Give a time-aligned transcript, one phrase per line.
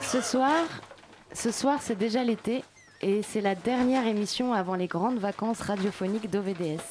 [0.00, 0.64] Ce soir,
[1.32, 2.62] ce soir c'est déjà l'été
[3.00, 6.82] et c'est la dernière émission avant les grandes vacances radiophoniques d'OVDS.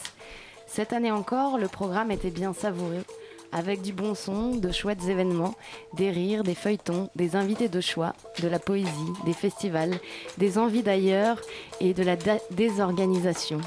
[0.68, 3.04] Cette année encore, le programme était bien savoureux,
[3.52, 5.56] avec du bon son, de chouettes événements,
[5.94, 8.90] des rires, des feuilletons, des invités de choix, de la poésie,
[9.26, 10.00] des festivals,
[10.38, 11.40] des envies d'ailleurs
[11.80, 12.16] et de la
[12.52, 13.62] désorganisation.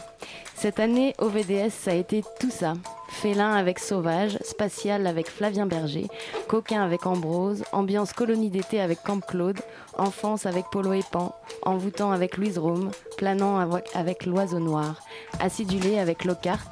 [0.54, 2.74] Cette année, OVDS, ça a été tout ça.
[3.08, 6.06] Félin avec Sauvage, Spatial avec Flavien Berger,
[6.48, 9.60] Coquin avec Ambrose, Ambiance colonie d'été avec Camp Claude,
[9.98, 13.58] Enfance avec Polo et Pan, Envoûtant avec Louise Rome, Planant
[13.94, 15.00] avec L'Oiseau Noir,
[15.38, 16.70] Acidulé avec Lockhart,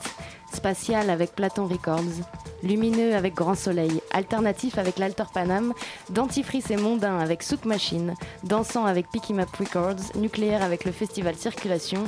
[0.53, 2.27] Spatial avec Platon Records,
[2.63, 5.73] Lumineux avec Grand Soleil, Alternatif avec l'Alter Panam,
[6.11, 11.35] Dentifrice et Mondain avec Souk Machine, Dansant avec Picky Map Records, Nucléaire avec le Festival
[11.35, 12.05] Circulation,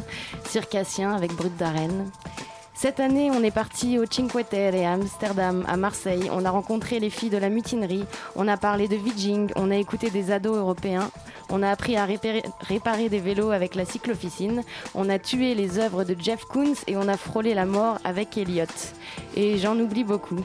[0.49, 2.11] Circassien avec Brut d'Arène.
[2.85, 6.29] Cette année, on est parti au Cinque Terre, à Amsterdam, à Marseille.
[6.31, 8.05] On a rencontré les filles de la mutinerie.
[8.37, 9.51] On a parlé de Viging.
[9.57, 11.11] On a écouté des ados européens.
[11.49, 14.63] On a appris à réparer, des vélos avec la cyclofficine.
[14.95, 18.37] On a tué les œuvres de Jeff Koons et on a frôlé la mort avec
[18.37, 18.67] Elliot.
[19.35, 20.41] Et j'en oublie beaucoup.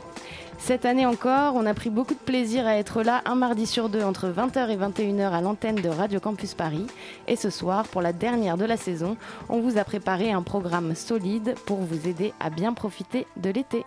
[0.59, 3.89] Cette année encore, on a pris beaucoup de plaisir à être là un mardi sur
[3.89, 6.85] deux entre 20h et 21h à l'antenne de Radio Campus Paris.
[7.27, 10.93] Et ce soir, pour la dernière de la saison, on vous a préparé un programme
[10.95, 13.83] solide pour vous aider à bien profiter de l'été.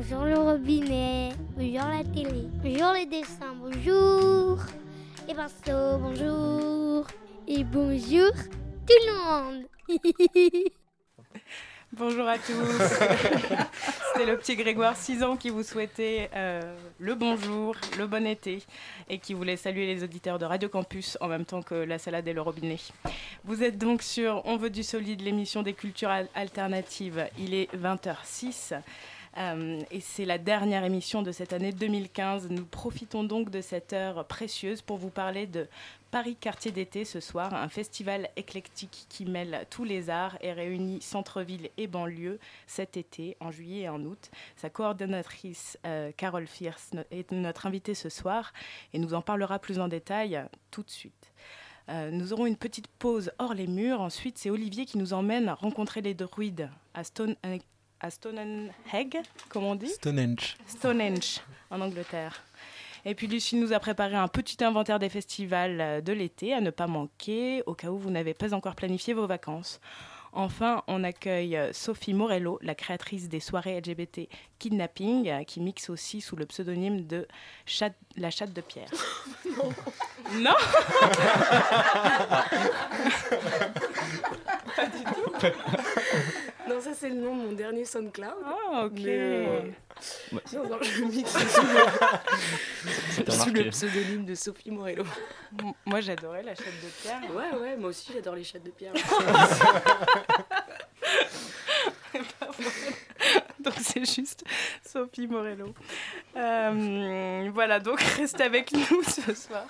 [0.00, 4.58] Bonjour le robinet, bonjour la télé, bonjour les dessins, bonjour
[5.28, 7.06] les pinceaux, bonjour
[7.46, 8.32] et bonjour
[8.86, 9.64] tout le monde.
[11.92, 12.52] Bonjour à tous.
[14.12, 16.60] C'était le petit Grégoire, 6 ans, qui vous souhaitait euh,
[17.00, 18.62] le bonjour, le bon été
[19.08, 22.28] et qui voulait saluer les auditeurs de Radio Campus en même temps que la salade
[22.28, 22.78] et le robinet.
[23.42, 27.26] Vous êtes donc sur On veut du solide, l'émission des cultures alternatives.
[27.36, 28.80] Il est 20h06.
[29.38, 32.48] Euh, et c'est la dernière émission de cette année 2015.
[32.50, 35.68] Nous profitons donc de cette heure précieuse pour vous parler de
[36.10, 41.00] Paris Quartier d'été ce soir, un festival éclectique qui mêle tous les arts et réunit
[41.00, 44.30] centre-ville et banlieue cet été, en juillet et en août.
[44.56, 48.52] Sa coordonnatrice euh, Carole Fierce est notre invitée ce soir
[48.92, 50.42] et nous en parlera plus en détail
[50.72, 51.32] tout de suite.
[51.88, 54.00] Euh, nous aurons une petite pause hors les murs.
[54.00, 57.34] Ensuite, c'est Olivier qui nous emmène rencontrer les druides à Stone,
[58.00, 58.72] à Stonehenge,
[59.48, 60.56] comme on dit Stonehenge.
[60.66, 62.42] Stonehenge, en Angleterre.
[63.04, 66.60] Et puis Lucie nous a préparé un petit inventaire des festivals euh, de l'été à
[66.60, 69.80] ne pas manquer au cas où vous n'avez pas encore planifié vos vacances.
[70.32, 75.90] Enfin, on accueille euh, Sophie Morello, la créatrice des soirées LGBT Kidnapping, euh, qui mixe
[75.90, 77.26] aussi sous le pseudonyme de
[78.16, 78.90] La chatte de pierre.
[79.58, 79.72] non
[80.34, 80.54] Non
[84.76, 85.32] Pas du tout
[86.70, 88.32] Non, ça c'est le nom de mon dernier SoundCloud.
[88.44, 89.00] Ah, ok.
[89.00, 89.62] Euh,
[90.32, 91.66] non, non, je mixe sous,
[93.24, 93.30] le...
[93.32, 95.04] sous le pseudonyme de Sophie Morello.
[95.84, 97.22] Moi j'adorais la chatte de pierre.
[97.34, 98.92] Ouais, ouais, moi aussi j'adore les chattes de pierre.
[103.60, 104.44] donc c'est juste
[104.84, 105.74] Sophie Morello.
[106.36, 109.64] Euh, voilà, donc restez avec nous ce soir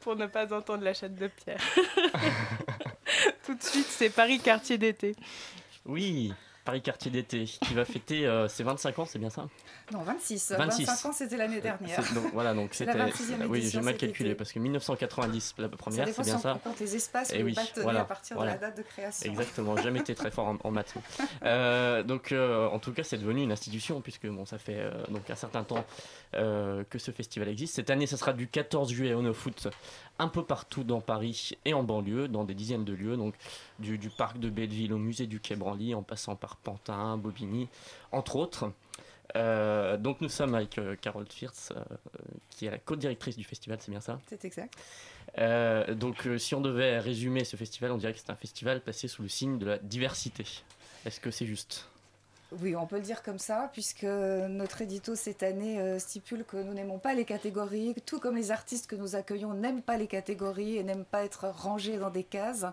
[0.00, 1.60] pour ne pas entendre la chatte de pierre.
[3.44, 5.14] Tout de suite, c'est Paris quartier d'été.
[5.86, 6.32] Oui,
[6.64, 9.48] Paris quartier d'été qui va fêter euh, ses 25 ans, c'est bien ça?
[9.92, 10.54] Non, 26.
[10.58, 12.00] 25 ans, c'était l'année dernière.
[12.14, 12.92] Donc, voilà, donc c'était.
[13.48, 16.60] Oui, j'ai mal calculé parce que 1990, la première, c'est bien ça.
[16.62, 19.30] compte les espaces et eh oui, voilà, à partir de la date de création.
[19.30, 20.94] Exactement, jamais été très fort en, maths.
[21.42, 25.28] Euh, donc, euh, en tout cas, c'est devenu une institution puisque bon, ça fait donc
[25.30, 25.84] un certain temps
[26.32, 27.74] que ce festival existe.
[27.74, 29.68] Cette année, ça sera du 14 juillet au No Foot
[30.20, 33.34] un peu partout dans Paris et en banlieue, dans des dizaines de lieux, donc
[33.78, 37.68] du, parc de Belleville au musée du Quai Branly, en passant par Pantin, Bobigny,
[38.12, 38.70] entre autres.
[39.36, 41.82] Euh, donc nous sommes avec euh, Carole Fierce, euh,
[42.50, 44.20] qui est la co-directrice du festival, c'est bien ça?
[44.28, 44.76] C'est exact.
[45.96, 49.22] donc si on devait résumer ce festival, on dirait que c'est un festival placé sous
[49.22, 50.44] le signe de la diversité.
[51.06, 51.88] Est-ce que c'est juste?
[52.60, 56.56] Oui, on peut le dire comme ça, puisque notre édito cette année euh, stipule que
[56.56, 60.08] nous n'aimons pas les catégories, tout comme les artistes que nous accueillons n'aiment pas les
[60.08, 62.66] catégories et n'aiment pas être rangés dans des cases.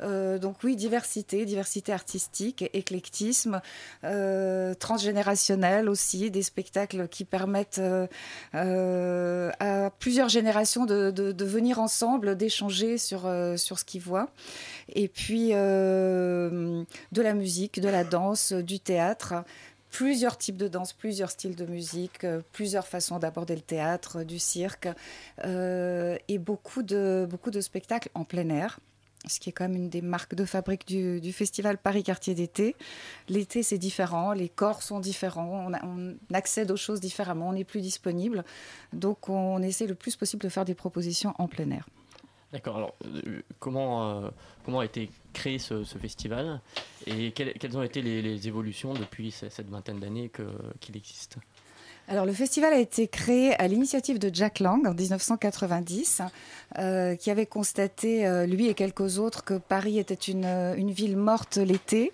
[0.00, 3.60] Euh, donc oui, diversité, diversité artistique, éclectisme,
[4.04, 7.80] euh, transgénérationnel aussi, des spectacles qui permettent
[8.52, 14.28] à plusieurs générations de, venir ensemble, d'échanger sur, sur ce qu'ils voient.
[14.88, 19.15] Et puis de la musique, de la danse, du théâtre
[19.90, 24.38] plusieurs types de danse, plusieurs styles de musique, euh, plusieurs façons d'aborder le théâtre, du
[24.38, 24.88] cirque,
[25.44, 28.78] euh, et beaucoup de, beaucoup de spectacles en plein air
[29.28, 32.76] ce qui est quand même une des marques de fabrique du, festival Paris Quartier d'été.
[33.28, 37.64] L'été, c'est différent, les corps sont différents, on, on, accède aux choses différemment, on est
[37.64, 38.44] plus disponible.
[38.92, 41.88] Donc, on essaie le plus possible de faire des propositions en plein air.
[42.52, 42.76] D'accord.
[42.76, 44.30] Alors, euh, comment, euh,
[44.64, 46.60] comment a été créé ce, festival
[47.06, 50.30] et quelles, ont été les, évolutions depuis cette vingtaine d'années
[50.80, 51.36] qu'il existe?
[52.08, 56.22] Alors, le festival a été créé à l'initiative de Jack Lang en 1990,
[56.78, 61.56] euh, qui avait constaté, lui et quelques autres, que Paris était une, une ville morte
[61.56, 62.12] l'été.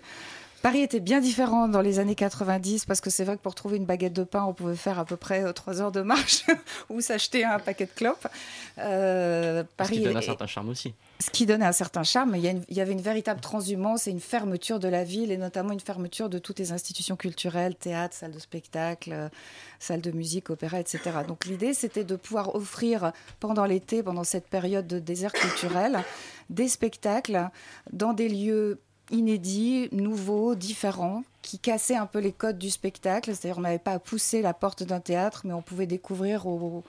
[0.63, 3.75] Paris était bien différent dans les années 90 parce que c'est vrai que pour trouver
[3.75, 6.45] une baguette de pain, on pouvait faire à peu près euh, trois heures de marche
[6.89, 8.29] ou s'acheter un paquet de clopes.
[8.77, 10.93] Euh, Paris ce qui donne un certain charme aussi.
[11.19, 12.37] Ce qui donnait un certain charme.
[12.37, 15.81] Il y, avait une véritable transhumance et une fermeture de la ville et notamment une
[15.81, 19.29] fermeture de toutes les institutions culturelles, théâtre, salles de spectacle, euh,
[19.79, 21.01] salles de musique, opéra, etc.
[21.27, 26.05] Donc l'idée, c'était de pouvoir offrir pendant l'été, pendant cette période de désert culturel,
[26.49, 27.49] des spectacles
[27.91, 28.79] dans des lieux
[29.11, 33.35] inédits, nouveaux, différents, qui cassaient un peu les codes du spectacle.
[33.35, 36.83] C'est-à-dire on n'avait pas à pousser la porte d'un théâtre, mais on pouvait découvrir au,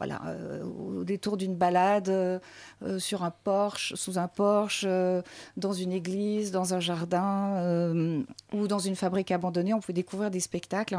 [0.00, 2.38] euh, détour d'une balade, euh,
[2.98, 5.22] sur un porche, sous un porche, euh,
[5.56, 9.74] dans une église, dans un jardin ou dans une fabrique abandonnée.
[9.74, 10.98] On pouvait découvrir des spectacles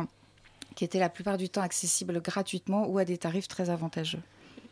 [0.75, 4.21] qui étaient la plupart du temps accessibles gratuitement ou à des tarifs très avantageux.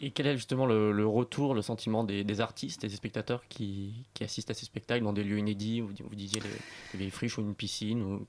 [0.04, 4.52] Et quel est justement le, retour, le sentiment des, artistes et des spectateurs qui, assistent
[4.52, 7.56] à ces spectacles dans des lieux inédits Vous, vous disiez les, les friches ou une
[7.56, 8.26] piscine ou,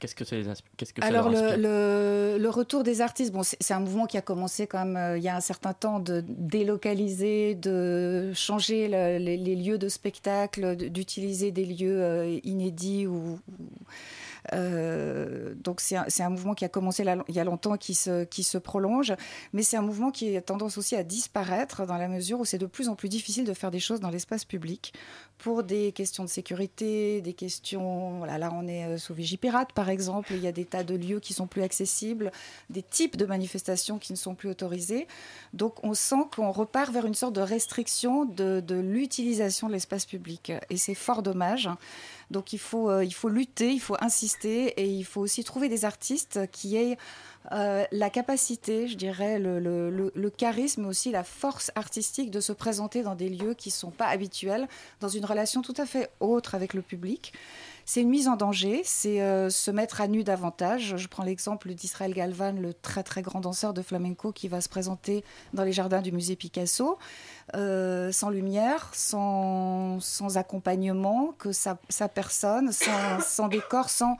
[0.00, 0.42] Qu'est-ce que, c'est
[0.78, 4.66] qu'est-ce que Alors, le, le, retour des artistes, bon, c'est, un mouvement qui a commencé
[4.66, 9.76] quand même euh, il y a un certain temps de délocaliser, de changer les, lieux
[9.76, 13.38] de spectacle, d'utiliser des lieux euh, inédits ou
[14.52, 18.58] donc c'est un, mouvement qui a commencé il y a longtemps, qui se, qui se
[18.58, 19.14] prolonge,
[19.52, 22.58] mais c'est un mouvement qui a tendance aussi à disparaître dans la mesure où c'est
[22.58, 24.92] de plus en plus difficile de faire des choses dans l'espace public
[25.38, 28.18] pour des questions de sécurité, des questions...
[28.18, 30.94] Voilà, là on est euh, sous Vigipirate par exemple, il y a des tas de
[30.94, 32.30] lieux qui sont plus accessibles,
[32.68, 35.06] des types de manifestations qui ne sont plus autorisées.
[35.54, 40.52] Donc on sent qu'on repart vers une sorte de restriction de l'utilisation de l'espace public.
[40.68, 41.68] Et c'est fort dommage.
[42.30, 45.68] Donc il faut, euh, il faut lutter, il faut insister et il faut aussi trouver
[45.68, 46.96] des artistes qui aient
[47.52, 52.40] euh, la capacité, je dirais, le, le, le, charisme, mais aussi la force artistique de
[52.40, 54.68] se présenter dans des lieux qui ne sont pas habituels,
[55.00, 57.32] dans une relation tout à fait autre avec le public.
[57.92, 60.94] C'est une mise en danger, c'est euh, se mettre à nu davantage.
[60.96, 64.68] Je prends l'exemple d'Israël Galvan, le très très grand danseur de flamenco qui va se
[64.68, 66.98] présenter dans les jardins du musée Picasso,
[67.56, 69.98] euh, sans lumière, sans,
[70.36, 71.74] accompagnement, que sa,
[72.14, 74.18] personne, sans décor, sans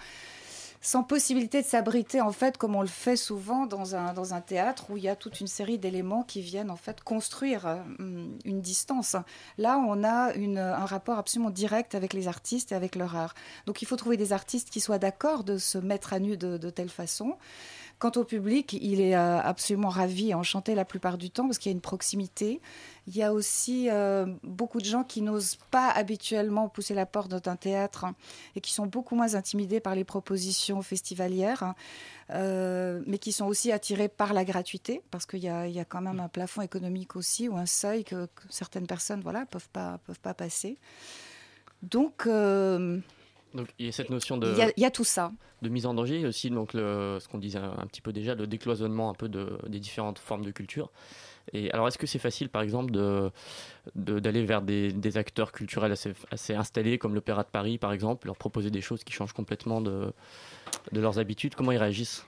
[0.80, 4.40] sans possibilité de s'abriter en fait comme on le fait souvent dans un, dans un
[4.40, 7.76] théâtre où il y a toute une série d'éléments qui viennent en fait construire euh,
[8.44, 9.16] une distance.
[9.58, 13.34] Là, on a un rapport absolument direct avec les artistes et avec leur art.
[13.66, 16.56] Donc il faut trouver des artistes qui soient d'accord de se mettre à nu de,
[16.56, 17.36] de telle façon.
[18.00, 21.58] Quant au public, il est euh, absolument ravi et enchanté la plupart du temps parce
[21.58, 22.62] qu'il y a une proximité.
[23.06, 27.30] Il y a aussi euh, beaucoup de gens qui n'osent pas habituellement pousser la porte
[27.30, 28.14] d'un théâtre hein,
[28.56, 31.74] et qui sont beaucoup moins intimidés par les propositions festivalières, hein,
[32.30, 36.20] euh, mais qui sont aussi attirés par la gratuité parce qu'il y, a quand même
[36.20, 40.32] un plafond économique aussi ou un seuil que, certaines personnes voilà peuvent pas peuvent pas
[40.32, 40.78] passer.
[41.82, 42.26] Donc
[43.54, 44.52] donc il y a cette notion de.
[44.76, 45.32] Il y a, tout ça.
[45.62, 48.46] De mise en danger, aussi donc le, ce qu'on disait un, petit peu déjà, le
[48.46, 50.90] décloisonnement un peu de, des différentes formes de culture.
[51.52, 53.32] Et alors, est-ce que c'est facile, par exemple, de,
[53.94, 58.26] d'aller vers des, des, acteurs culturels assez, assez installés, comme l'Opéra de Paris, par exemple,
[58.26, 60.12] leur proposer des choses qui changent complètement de,
[60.92, 61.54] de leurs habitudes?
[61.54, 62.24] Comment ils réagissent?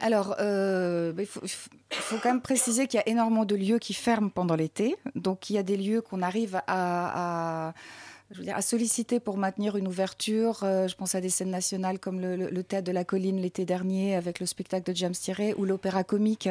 [0.00, 1.42] Alors, euh, il faut,
[1.90, 4.96] faut, quand même préciser qu'il y a énormément de lieux qui ferment pendant l'été.
[5.14, 7.74] Donc, il y a des lieux qu'on arrive à, à
[8.30, 10.60] je veux dire, à solliciter pour maintenir une ouverture.
[10.62, 14.14] Euh, je pense à des scènes nationales comme le, Théâtre de la Colline l'été dernier
[14.14, 16.48] avec le spectacle de James Thierry ou l'opéra comique,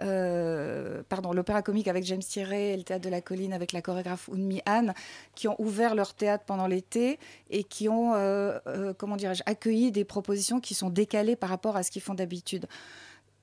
[0.00, 3.82] euh, pardon, l'opéra comique avec James Thierry et le Théâtre de la Colline avec la
[3.82, 4.92] chorégraphe Unmi Han,
[5.34, 7.18] qui ont ouvert leur théâtre pendant l'été
[7.50, 11.82] et qui ont, euh, comment dirais-je, accueilli des propositions qui sont décalées par rapport à
[11.82, 12.66] ce qu'ils font d'habitude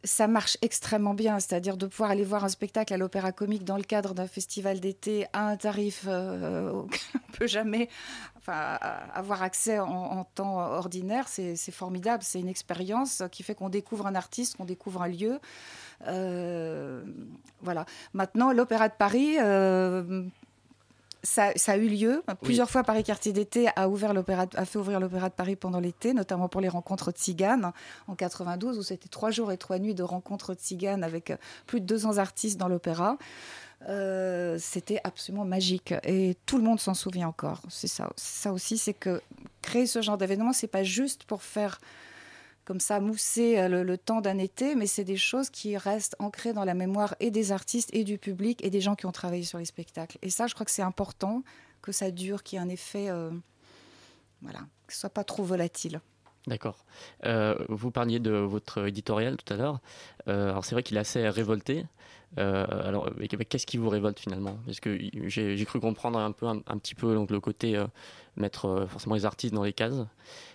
[0.06, 3.78] ça marche extrêmement bien, c'est-à-dire de pouvoir aller voir un spectacle à l'Opéra Comique dans
[3.78, 7.90] le cadre d'un festival d'été à un tarif euh, auquel on ne peut jamais
[8.48, 12.22] avoir accès en, temps ordinaire, c'est formidable.
[12.22, 15.40] C'est une expérience qui fait qu'on découvre un artiste, qu'on découvre un lieu.
[16.08, 17.04] Euh,
[17.62, 17.86] voilà.
[18.14, 20.24] Maintenant, l'Opéra de Paris, euh,
[21.26, 22.24] ça, a eu lieu.
[22.42, 24.14] Plusieurs fois, Paris Quartier d'été a, ouvert
[24.56, 27.72] a fait ouvrir l'Opéra de Paris pendant l'été, notamment pour les rencontres tziganes
[28.08, 31.38] en 92, où c'était trois jours et trois nuits de rencontres de tziganes avec euh,
[31.66, 33.18] plus de 200 artistes dans l'opéra.
[33.90, 37.62] Euh, c'était absolument magique et tout le monde s'en souvient encore.
[37.70, 39.22] C'est ça, ça aussi, c'est que
[39.62, 41.80] créer ce genre d'événement, c'est pas juste pour faire
[42.66, 46.52] comme ça mousser euh, le, temps d'un été, mais c'est des choses qui restent ancrées
[46.52, 49.44] dans la mémoire et des artistes et du public et des gens qui ont travaillé
[49.44, 50.18] sur les spectacles.
[50.22, 51.44] Et ça, je crois que c'est important
[51.82, 53.30] que ça dure, qu'il y ait un effet, euh,
[54.42, 56.02] voilà, que ce soit pas trop volatile.
[56.48, 56.86] D'accord.
[57.26, 59.80] Euh, vous parliez de votre éditorial tout à l'heure.
[60.28, 61.86] alors c'est vrai qu'il est assez révolté.
[62.38, 63.10] alors
[63.50, 64.58] qu'est-ce qui vous révolte finalement?
[64.66, 67.84] Parce que j'ai cru comprendre un peu un, petit peu donc le côté
[68.38, 70.06] mettre euh, forcément les artistes dans les cases,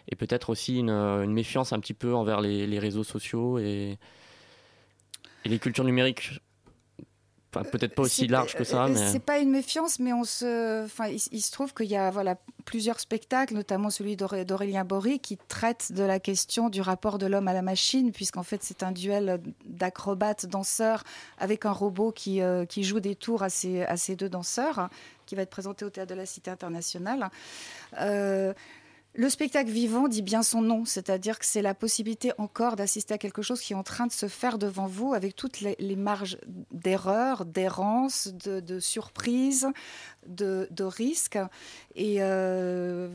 [0.09, 3.99] et peut-être aussi une, euh, méfiance un petit peu envers les, réseaux sociaux et,
[5.47, 6.41] les cultures numériques
[7.51, 8.85] peut-être pas aussi large que ça.
[8.85, 9.13] Euh, mais...
[9.13, 12.37] C'est pas une méfiance, mais on se, enfin, il, se trouve qu'il y a voilà
[12.65, 17.49] plusieurs spectacles, notamment celui d'Aurélien Bory, qui traite de la question du rapport de l'homme
[17.49, 21.05] à la machine, puisqu'en fait c'est un duel d'acrobates danseurs
[21.39, 24.89] avec un robot qui, qui joue des tours à ces, à ces deux danseurs
[25.31, 27.31] qui va être présenté au Théâtre de la Cité internationale.
[28.01, 28.53] Euh,
[29.15, 33.19] le spectacle vivant dit bien son nom, c'est-à-dire que c'est la possibilité encore d'assister à
[33.19, 36.39] quelque chose qui est en train de se faire devant vous avec toutes les, marges
[36.71, 39.67] d'erreur, d'errance, de, surprise,
[40.27, 41.39] de, risque.
[41.97, 43.09] Et euh,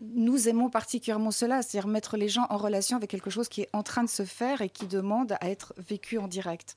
[0.00, 3.70] nous aimons particulièrement cela, c'est-à-dire mettre les gens en relation avec quelque chose qui est
[3.72, 6.76] en train de se faire et qui demande à être vécu en direct.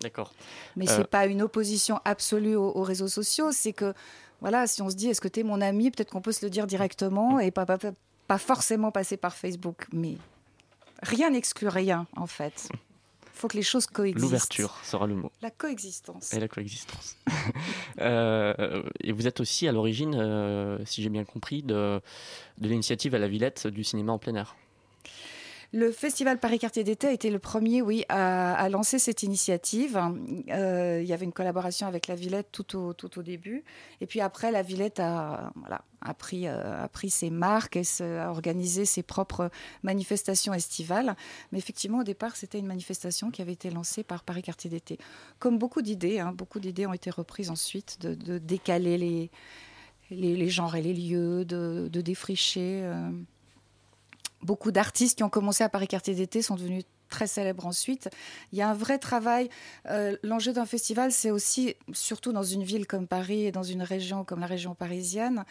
[0.00, 0.32] D'accord.
[0.76, 3.52] Mais Euh, c'est pas une opposition absolue aux, aux réseaux sociaux.
[3.52, 3.94] C'est que,
[4.40, 6.44] voilà, si on se dit, est-ce que tu es mon ami, peut-être qu'on peut se
[6.44, 7.78] le dire directement et pas, pas,
[8.26, 9.86] pas- forcément passer par Facebook.
[9.92, 10.16] Mais
[11.02, 12.68] rien n'exclut rien, en fait.
[12.72, 14.22] Il faut que les choses coexistent.
[14.22, 15.30] L'ouverture sera le mot.
[15.42, 16.32] La coexistence.
[16.34, 17.16] Et la coexistence.
[18.00, 22.00] Euh, et vous êtes aussi à l'origine, euh, si j'ai bien compris, de,
[22.58, 24.54] de l'initiative à la Villette du cinéma en plein air.
[25.72, 30.00] Le Festival Paris Quartier d'été a été le premier, oui, à, lancer cette initiative.
[30.50, 33.64] Euh, il y avait une collaboration avec la Villette tout au, tout au début.
[34.00, 37.82] Et puis après, la Villette a, voilà, a, pris, euh, a pris ses marques et
[38.00, 39.50] a organisé ses propres
[39.82, 41.14] manifestations estivales.
[41.52, 44.98] Mais effectivement, au départ, c'était une manifestation qui avait été lancée par Paris Quartier d'été.
[45.38, 49.30] Comme beaucoup d'idées, hein, beaucoup d'idées ont été reprises ensuite, de, décaler les,
[50.10, 52.80] les, genres et les lieux, de, de défricher.
[52.84, 53.10] euh,
[54.42, 58.08] beaucoup d'artistes qui ont commencé à Paris Quartier d'été sont devenus très célèbres ensuite.
[58.52, 59.48] Il y a un vrai travail.
[59.86, 63.82] Euh, L'enjeu d'un festival, c'est aussi, surtout dans une ville comme Paris et dans une
[63.82, 65.44] région comme la région parisienne,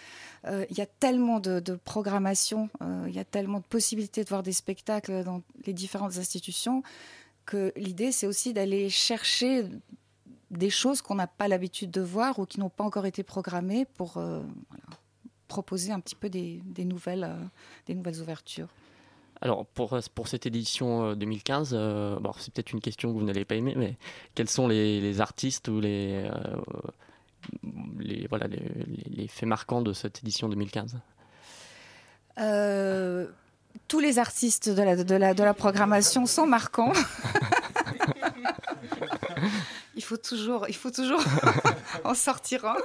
[0.46, 4.24] euh, il y a tellement de, de programmation, euh, il y a tellement de possibilités
[4.24, 6.84] de voir des spectacles dans les différentes institutions
[7.46, 9.66] que l'idée, c'est aussi d'aller chercher
[10.52, 13.86] des choses qu'on n'a pas l'habitude de voir ou qui n'ont pas encore été programmées
[13.86, 14.22] pour
[15.48, 17.36] proposer un petit peu des, des nouvelles, euh,
[17.88, 18.68] des nouvelles ouvertures.
[19.42, 23.24] Alors, pour, pour cette édition euh, 2015, euh, bon, c'est peut-être une question que vous
[23.26, 23.96] n'allez pas aimer, mais
[24.36, 26.32] quels sont les, les artistes ou les, euh,
[28.00, 30.98] les, voilà, les, les- les faits marquants de cette édition 2015
[32.40, 33.28] Euh,
[33.88, 36.94] tous les artistes de la, de, la, de la programmation sont marquants.
[39.96, 41.22] il faut toujours, il faut toujours
[42.04, 42.76] en sortir un.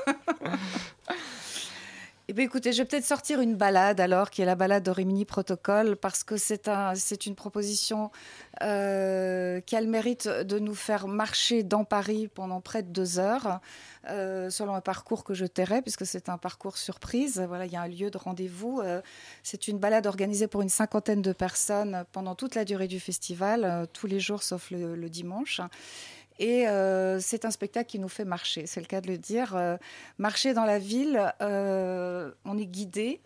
[2.35, 5.27] Eh écoutez, je vais peut-être sortir une balade alors, qui est la balade de Rimini
[5.27, 8.11] Protocole, parce que c'est un, c'est une proposition
[8.62, 13.19] euh, qui a le mérite de nous faire marcher dans Paris pendant près de deux
[13.19, 13.61] heures,
[14.09, 17.45] euh, selon un parcours que je tairai, puisque c'est un parcours surprise.
[17.47, 18.81] Voilà, il y a un lieu de rendez-vous.
[18.81, 19.03] Euh,
[19.43, 23.87] c'est une balade organisée pour une cinquantaine de personnes pendant toute la durée du festival,
[23.93, 25.61] tous les jours sauf le dimanche.
[26.39, 29.55] Et euh, c'est un spectacle qui nous fait marcher, c'est le cas de le dire.
[29.55, 29.77] Euh,
[30.19, 33.21] marcher dans la ville, euh, on est guidé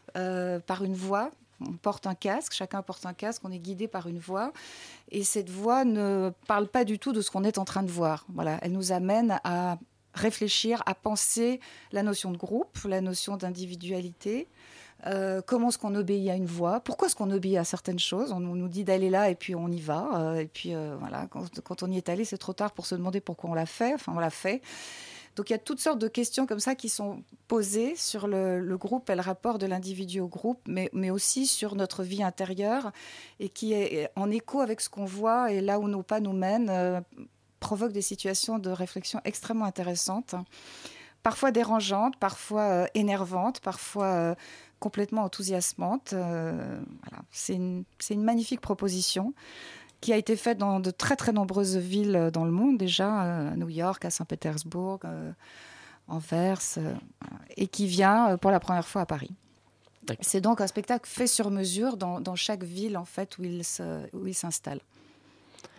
[0.66, 1.30] par une voix.
[1.60, 4.52] On porte un casque, chacun porte un casque, on est guidé par une voix.
[5.10, 7.90] Et cette voix ne parle pas du tout de ce qu'on est en train de
[7.90, 8.26] voir.
[8.34, 9.78] Voilà, elle nous amène à
[10.16, 11.60] réfléchir, à penser
[11.92, 14.48] la notion de groupe, la notion d'individualité.
[15.04, 16.80] Euh, comment est-ce qu'on obéit à une voix?
[16.80, 18.32] Pourquoi est-ce qu'on obéit à certaines choses?
[18.32, 20.08] On, nous dit d'aller là et puis on y va.
[20.14, 22.94] euh, et puis euh, voilà, quand, on y est allé, c'est trop tard pour se
[22.94, 23.94] demander pourquoi on l'a fait.
[23.94, 24.62] Enfin, on l'a fait.
[25.36, 28.58] Donc il y a toutes sortes de questions comme ça qui sont posées sur le,
[28.58, 32.22] le groupe et le rapport de l'individu au groupe, mais, mais aussi sur notre vie
[32.22, 32.90] intérieure
[33.38, 36.32] et qui est en écho avec ce qu'on voit et là où nos pas nous
[36.32, 37.04] mènent,
[37.60, 40.34] provoque des situations de réflexion extrêmement intéressantes,
[41.22, 44.36] parfois dérangeantes, parfois énervantes, parfois
[44.80, 46.12] complètement enthousiasmantes.
[46.12, 47.24] Euh, voilà.
[47.30, 49.34] C'est une, une magnifique proposition
[50.00, 53.52] qui a été faite dans de très très nombreuses villes dans le monde déjà, euh,
[53.52, 55.32] à New York, à Saint-Pétersbourg, euh,
[56.08, 56.94] Anvers, euh,
[57.56, 59.32] et qui vient pour la première fois à Paris.
[60.20, 64.34] C'est donc un spectacle fait sur mesure dans, dans chaque ville en fait où il
[64.34, 64.80] s'installe.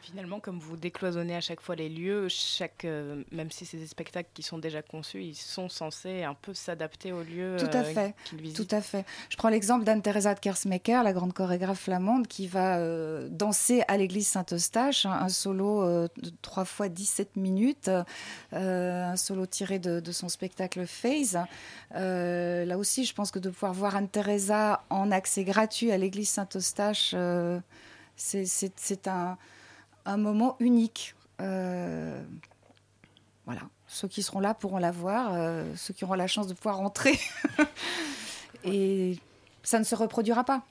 [0.09, 3.87] Finalement, comme vous décloisonnez à chaque fois les lieux, chaque, euh, même si c'est des
[3.87, 7.81] spectacles qui sont déjà conçus, ils sont censés un peu s'adapter aux lieux Tout à
[7.81, 8.15] euh, fait.
[8.23, 8.69] qu'ils visitent.
[8.69, 9.05] Tout à fait.
[9.29, 13.97] Je prends l'exemple d'Anne-Theresa de Kersmaker, la grande chorégraphe flamande, qui va euh, danser à
[13.97, 17.91] l'église Saint-Eustache, un, un solo de 3 fois 17 minutes,
[18.53, 21.37] un solo tiré de, de son spectacle Phase.
[21.91, 27.11] Là aussi, je pense que de pouvoir voir Anne-Theresa en accès gratuit à l'église Saint-Eustache,
[27.13, 27.59] euh,
[28.15, 29.37] c'est un,
[30.11, 31.15] un moment unique.
[31.41, 32.21] Euh,
[33.45, 33.61] voilà.
[33.87, 36.79] Ceux qui seront là pourront la voir, euh, ceux qui auront la chance de pouvoir
[36.81, 37.17] entrer.
[38.63, 39.17] Et
[39.63, 40.61] ça ne se reproduira pas.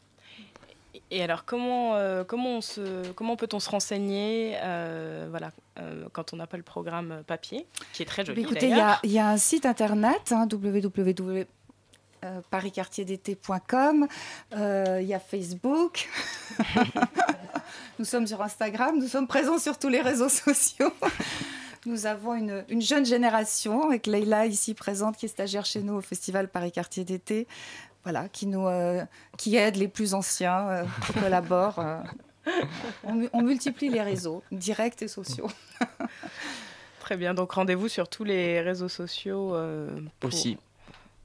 [1.10, 6.32] Et alors, comment, euh, comment, on se, comment peut-on se renseigner euh, voilà, euh, quand
[6.32, 8.98] on n'a pas le programme papier, qui est très joli Mais écoutez, il y, a-
[9.04, 11.46] il y a un site internet, hein, www.parisquartierdété.com.
[14.54, 16.08] Euh, Il y a Facebook.
[17.98, 18.98] nous sommes sur Instagram.
[18.98, 20.92] Nous sommes présents sur tous les réseaux sociaux.
[21.84, 25.94] Nous avons une, une jeune génération, avec Leïla ici présente, qui est stagiaire chez nous
[25.94, 27.46] au Festival Paris Quartier d'été,
[28.02, 29.04] voilà, qui, nous, euh,
[29.38, 31.78] qui aide les plus anciens, euh, qui collaborent.
[31.78, 31.98] euh.
[33.04, 35.48] on, mu- on multiplie les réseaux, directs et sociaux.
[37.00, 39.54] Très bien, donc rendez-vous sur tous les réseaux sociaux.
[39.54, 40.58] euh, pour- Aussi,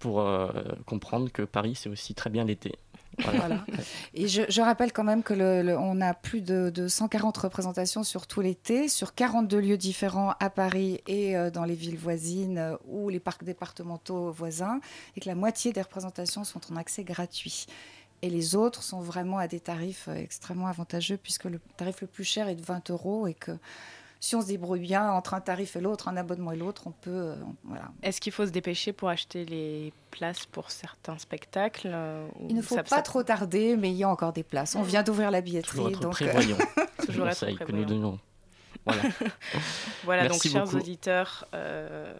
[0.01, 0.49] pour euh,
[0.85, 2.73] comprendre que Paris, c'est aussi très bien l'été.
[3.19, 3.65] Voilà.
[4.13, 5.33] Et je, rappelle quand même que
[5.75, 10.49] on a plus de, de, 140 représentations sur tout l'été, sur 42 lieux différents à
[10.49, 14.79] Paris et euh, dans les villes voisines euh, ou les parcs départementaux voisins,
[15.15, 17.67] et que la moitié des représentations sont en accès gratuit.
[18.23, 22.23] Et les autres sont vraiment à des tarifs extrêmement avantageux, puisque le tarif le plus
[22.23, 23.51] cher est de 20 euros et que
[24.21, 26.91] si on se débrouille bien entre un tarif et l'autre, un abonnement et l'autre, on
[26.91, 27.09] peut.
[27.09, 27.85] Euh, voilà.
[28.03, 32.61] Est-ce qu'il faut se dépêcher pour acheter les places pour certains spectacles euh, Il ne
[32.61, 33.01] faut ça, pas ça...
[33.01, 34.75] trop tarder, mais il y a encore des places.
[34.75, 35.77] On vient d'ouvrir la billetterie.
[35.77, 36.57] Toujours être donc prévoyant.
[37.05, 37.65] Toujours être prévoyant.
[37.65, 38.19] que nous donnons.
[38.85, 39.01] Voilà,
[40.03, 40.77] voilà donc chers beaucoup.
[40.77, 42.13] auditeurs, euh,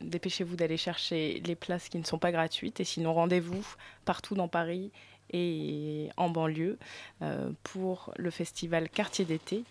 [0.00, 3.64] dépêchez-vous d'aller chercher les places qui ne sont pas gratuites et sinon rendez-vous
[4.04, 4.90] partout dans Paris
[5.32, 6.78] et en banlieue
[7.22, 9.64] euh, pour le festival Quartier d'été.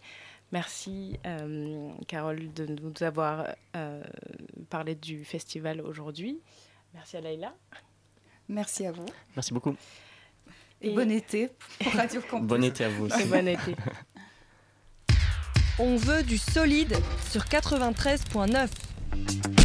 [0.52, 4.04] Merci euh, Carole de nous avoir euh,
[4.70, 6.40] parlé du festival aujourd'hui.
[6.94, 7.56] Merci à Laïla.
[8.50, 9.06] Merci à vous.
[9.36, 9.76] Merci beaucoup.
[10.82, 12.48] Et, et bon été pour Radio Campus.
[12.48, 13.22] Bon été à vous aussi.
[13.22, 13.76] Et bon été.
[15.80, 16.98] On veut du solide
[17.30, 19.61] sur 93.9.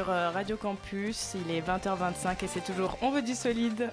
[0.00, 3.90] sur euh, Radio Campus, il est 20h25 et c'est toujours On veut du solide.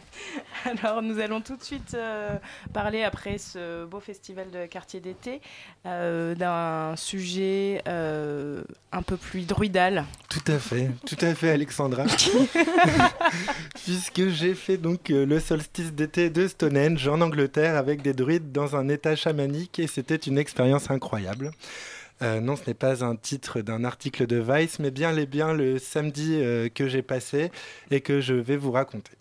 [0.64, 2.38] Alors nous allons tout de suite euh,
[2.72, 5.42] parler après ce beau festival de quartier d'été
[5.84, 10.06] euh, d'un sujet un peu plus druidal.
[10.30, 12.04] Tout à fait, tout à fait Alexandra.
[13.84, 18.74] Puisque j'ai fait donc le solstice d'été de Stonehenge en Angleterre avec des druides dans
[18.74, 21.50] un état chamanique et c'était une expérience incroyable.
[22.22, 25.52] Euh, non, ce n'est pas un titre d'un article de Vice, mais bien les bien
[25.52, 27.50] le samedi euh, que j'ai passé
[27.90, 29.12] et que je vais vous raconter.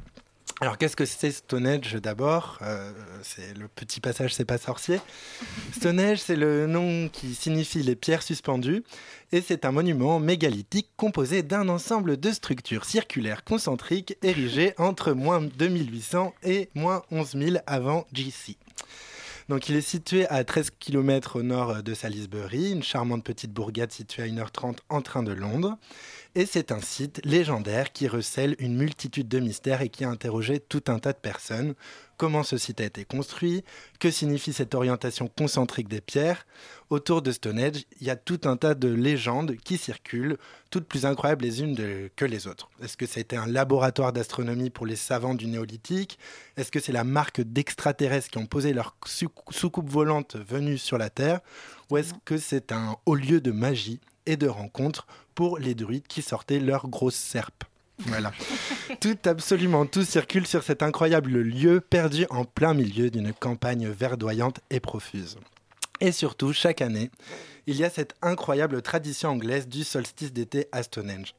[0.61, 2.59] Alors, qu'est-ce que c'est Stonehenge d'abord?
[2.61, 2.89] Euh,
[3.23, 5.01] C'est le petit passage, c'est pas sorcier.
[5.73, 8.83] Stonehenge, c'est le nom qui signifie les pierres suspendues,
[9.33, 15.41] et c'est un monument mégalithique composé d'un ensemble de structures circulaires concentriques érigées entre moins
[15.41, 18.55] 2800 et moins 11 000 avant JC.
[19.47, 23.91] Donc il est situé à 13 km au nord de Salisbury, une charmante petite bourgade
[23.91, 25.77] située à 1h30 en train de Londres.
[26.33, 30.59] Et c'est un site légendaire qui recèle une multitude de mystères et qui a interrogé
[30.59, 31.75] tout un tas de personnes.
[32.17, 33.63] Comment ce site a été construit?
[33.99, 36.47] Que signifie cette orientation concentrique des pierres?
[36.89, 40.37] Autour de Stonehenge, il y a tout un tas de légendes qui circulent,
[40.69, 41.75] toutes plus incroyables les unes
[42.15, 42.69] que les autres.
[42.83, 46.19] Est-ce que c'était un laboratoire d'astronomie pour les savants du néolithique?
[46.57, 51.09] Est-ce que c'est la marque d'extraterrestres qui ont posé leur soucoupe volante venue sur la
[51.09, 51.39] Terre?
[51.89, 56.07] Ou est-ce que c'est un haut lieu de magie et de rencontres pour les druides
[56.07, 57.63] qui sortaient leurs grosses serpes.
[57.99, 58.31] Voilà.
[58.99, 64.59] tout, absolument tout circule sur cet incroyable lieu perdu en plein milieu d'une campagne verdoyante
[64.69, 65.37] et profuse.
[66.01, 67.09] Et surtout, chaque année,
[67.67, 71.33] il y a cette incroyable tradition anglaise du solstice d'été à Stonehenge.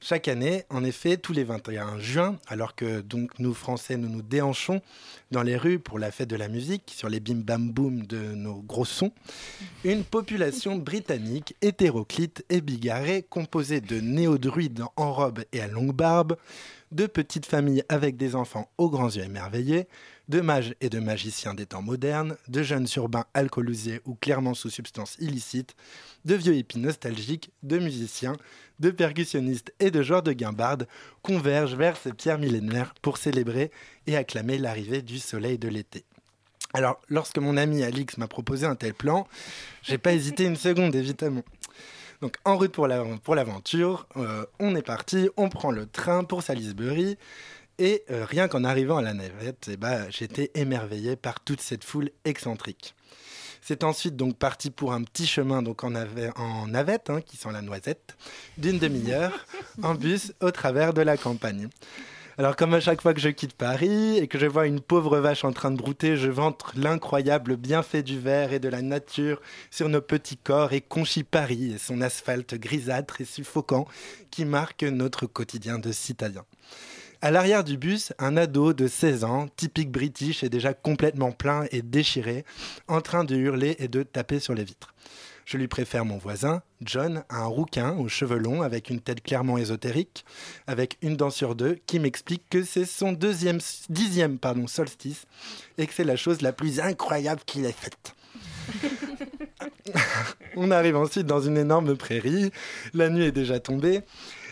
[0.00, 4.20] Chaque année, en effet, tous les 21 juin, alors que donc nous Français nous nous
[4.20, 4.82] déhanchons
[5.30, 8.18] dans les rues pour la fête de la musique, sur les bim bam boum de
[8.18, 9.12] nos gros sons,
[9.84, 16.36] une population britannique hétéroclite et bigarrée, composée de néo-druides en robe et à longue barbe,
[16.92, 19.88] de petites familles avec des enfants aux grands yeux émerveillés,
[20.28, 24.70] de mages et de magiciens des temps modernes, de jeunes urbains alcoolisés ou clairement sous
[24.70, 25.74] substances illicites,
[26.24, 28.36] de vieux hippies nostalgiques, de musiciens,
[28.78, 30.86] de percussionnistes et de joueurs de guimbarde
[31.22, 33.70] convergent vers ces pierres millénaires pour célébrer
[34.06, 36.04] et acclamer l'arrivée du soleil de l'été.
[36.74, 39.26] Alors, lorsque mon ami Alix m'a proposé un tel plan,
[39.82, 41.42] j'ai pas hésité une seconde, évidemment.
[42.22, 47.18] Donc, en route pour l'aventure, euh, on est parti, on prend le train pour Salisbury.
[47.80, 51.82] Et euh, rien qu'en arrivant à la navette, eh ben, j'étais émerveillé par toute cette
[51.82, 52.94] foule excentrique.
[53.60, 57.60] C'est ensuite donc parti pour un petit chemin donc en, navette, hein, qui sent la
[57.60, 58.16] noisette,
[58.56, 59.32] d'une demi-heure,
[59.82, 61.68] en bus au travers de la campagne.
[62.38, 65.18] Alors comme à chaque fois que je quitte Paris et que je vois une pauvre
[65.18, 69.42] vache en train de brouter, je vante l'incroyable bienfait du verre et de la nature
[69.70, 73.86] sur nos petits corps et conchis Paris et son asphalte grisâtre et suffocant
[74.30, 76.46] qui marque notre quotidien de citadin.
[77.20, 81.66] À l'arrière du bus, un ado de 16 ans, typique british et déjà complètement plein
[81.70, 82.46] et déchiré,
[82.88, 84.94] en train de hurler et de taper sur les vitres.
[85.44, 89.58] Je lui préfère mon voisin, John, un rouquin aux cheveux longs avec une tête clairement
[89.58, 90.24] ésotérique,
[90.66, 95.26] avec une dent sur deux, qui m'explique que c'est son deuxième, dixième pardon, solstice
[95.78, 98.14] et que c'est la chose la plus incroyable qu'il ait faite.
[100.56, 102.50] On arrive ensuite dans une énorme prairie,
[102.94, 104.02] la nuit est déjà tombée,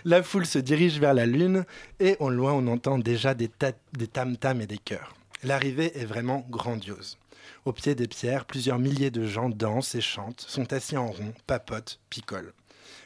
[0.05, 1.65] la foule se dirige vers la lune
[1.99, 3.51] et au loin on entend déjà des,
[3.93, 5.15] des tam-tams et des chœurs.
[5.43, 7.20] L'arrivée est vraiment grandiose.
[7.65, 11.35] Au pied des pierres, plusieurs milliers de gens dansent et chantent, sont assis en rond,
[11.47, 12.53] papotent, picolent.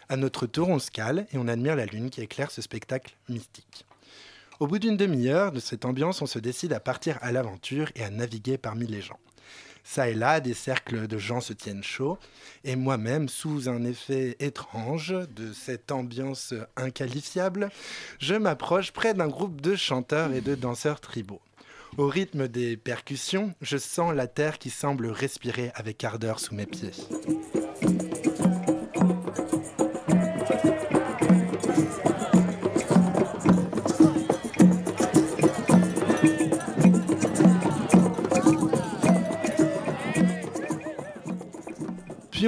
[0.08, 3.16] À notre tour, on se cale et on admire la lune qui éclaire ce spectacle
[3.28, 3.86] mystique.
[4.60, 8.04] Au bout d'une demi-heure de cette ambiance, on se décide à partir à l'aventure et
[8.04, 9.18] à naviguer parmi les gens.
[9.82, 12.18] Ça et là, des cercles de gens se tiennent chaud,
[12.64, 17.70] et moi-même, sous un effet étrange de cette ambiance inqualifiable,
[18.18, 21.42] je m'approche près d'un groupe de chanteurs et de danseurs tribaux.
[21.96, 26.66] Au rythme des percussions, je sens la terre qui semble respirer avec ardeur sous mes
[26.66, 26.92] pieds.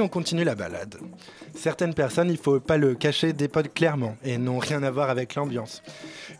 [0.00, 0.96] on continue la balade.
[1.54, 5.34] Certaines personnes, il faut pas le cacher, dépotent clairement et n'ont rien à voir avec
[5.34, 5.82] l'ambiance.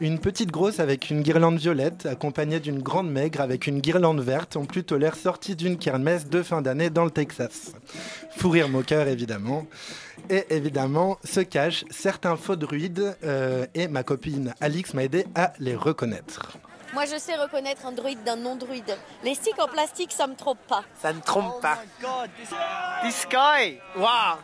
[0.00, 4.56] Une petite grosse avec une guirlande violette, accompagnée d'une grande maigre avec une guirlande verte,
[4.56, 7.72] ont plutôt l'air sorties d'une kermesse de fin d'année dans le Texas.
[8.36, 9.66] Fou rire moqueur, évidemment.
[10.28, 15.54] Et évidemment, se cachent certains faux druides, euh, et ma copine Alix m'a aidé à
[15.60, 16.58] les reconnaître.
[16.96, 18.96] Moi, je sais reconnaître un druide d'un non-druide.
[19.22, 20.82] Les sticks en plastique, ça me trompe pas.
[20.98, 21.78] Ça ne trompe pas.
[23.02, 24.38] This guy Wow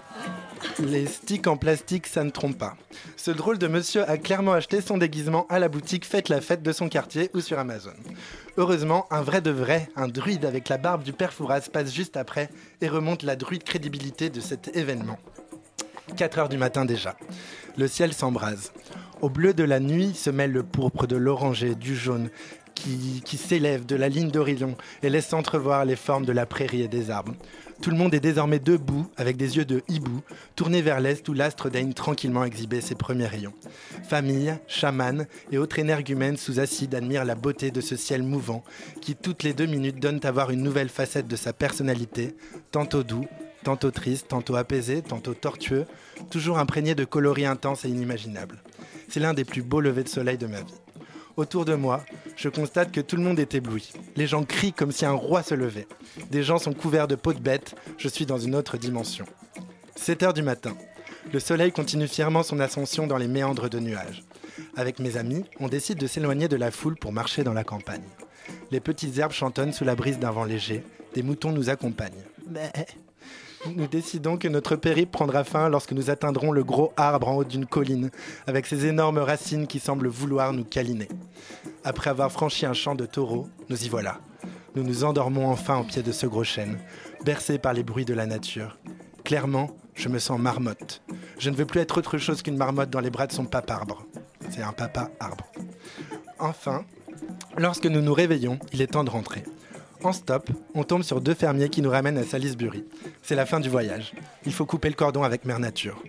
[0.79, 2.77] Les sticks en plastique, ça ne trompe pas.
[3.17, 6.63] Ce drôle de monsieur a clairement acheté son déguisement à la boutique Faites la fête
[6.63, 7.95] de son quartier ou sur Amazon.
[8.59, 12.19] Heureusement, un vrai de vrai, un druide avec la barbe du père Fouras passe juste
[12.19, 12.51] après
[12.83, 15.19] et remonte la druide crédibilité de cet événement.
[16.19, 17.17] 4 heures du matin déjà.
[17.79, 18.73] Le ciel s'embrase.
[19.23, 22.29] Au bleu de la nuit se mêle le pourpre de l'oranger, du jaune,
[22.75, 26.89] qui, s'élève de la ligne d'horizon et laisse entrevoir les formes de la prairie et
[26.89, 27.35] des arbres.
[27.81, 30.23] Tout le monde est désormais debout, avec des yeux de hibou,
[30.57, 33.55] tourné vers l'est où l'astre daigne tranquillement exhiber ses premiers rayons.
[34.03, 38.65] Famille, chamanes et autres énergumènes sous acide admirent la beauté de ce ciel mouvant,
[39.01, 42.35] qui toutes les deux minutes donne à voir une nouvelle facette de sa personnalité,
[42.73, 43.27] tantôt doux,
[43.63, 45.87] tantôt triste, tantôt apaisé, tantôt tortueux,
[46.31, 48.63] toujours imprégné de coloris intenses et inimaginables.
[49.09, 50.75] C'est l'un des plus beaux levers de soleil de ma vie.
[51.37, 52.05] Autour de moi,
[52.37, 53.93] je constate que tout le monde est ébloui.
[54.17, 55.87] Les gens crient comme si un roi se levait.
[56.31, 57.75] Des gens sont couverts de peau de bête.
[57.97, 59.25] Je suis dans une autre dimension.
[59.97, 60.77] 7 heures du matin.
[61.33, 64.23] Le soleil continue fièrement son ascension dans les méandres de nuages.
[64.77, 68.05] Avec mes amis, on décide de s'éloigner de la foule pour marcher dans la campagne.
[68.71, 70.85] Les petites herbes chantonnent sous la brise d'un vent léger.
[71.15, 72.25] Des moutons nous accompagnent.
[73.67, 77.45] Nous décidons que notre périple prendra fin lorsque nous atteindrons le gros arbre en haut
[77.45, 78.11] d'une colline,
[78.47, 81.09] avec ses énormes racines qui semblent vouloir nous câliner.
[81.85, 84.19] Après avoir franchi un champ de taureaux, nous y voilà.
[84.75, 86.79] Nous nous endormons enfin au pied de ce gros chêne,
[87.25, 88.79] bercés par les bruits de la nature.
[89.25, 91.03] Clairement, je me sens marmotte.
[91.39, 93.75] Je ne veux plus être autre chose qu'une marmotte dans les bras de son papa
[93.75, 94.05] arbre.
[94.51, 95.47] C'est un papa arbre.
[96.39, 96.85] Enfin,
[97.57, 99.45] lorsque nous nous réveillons, il est temps de rentrer.
[100.05, 102.85] En stop, on tombe sur deux fermiers qui nous ramènent à Salisbury.
[103.23, 104.13] C'est la fin du voyage.
[104.45, 106.03] Il faut couper le cordon avec Mère Nature.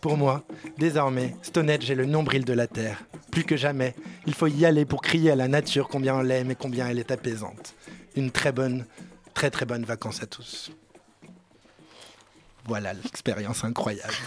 [0.00, 0.44] Pour moi,
[0.78, 3.02] désormais, Stonehenge est le nombril de la Terre.
[3.30, 3.94] Plus que jamais,
[4.26, 6.98] il faut y aller pour crier à la nature combien on l'aime et combien elle
[6.98, 7.74] est apaisante.
[8.16, 8.86] Une très bonne,
[9.34, 10.70] très très bonne vacances à tous.
[12.66, 14.14] Voilà l'expérience incroyable.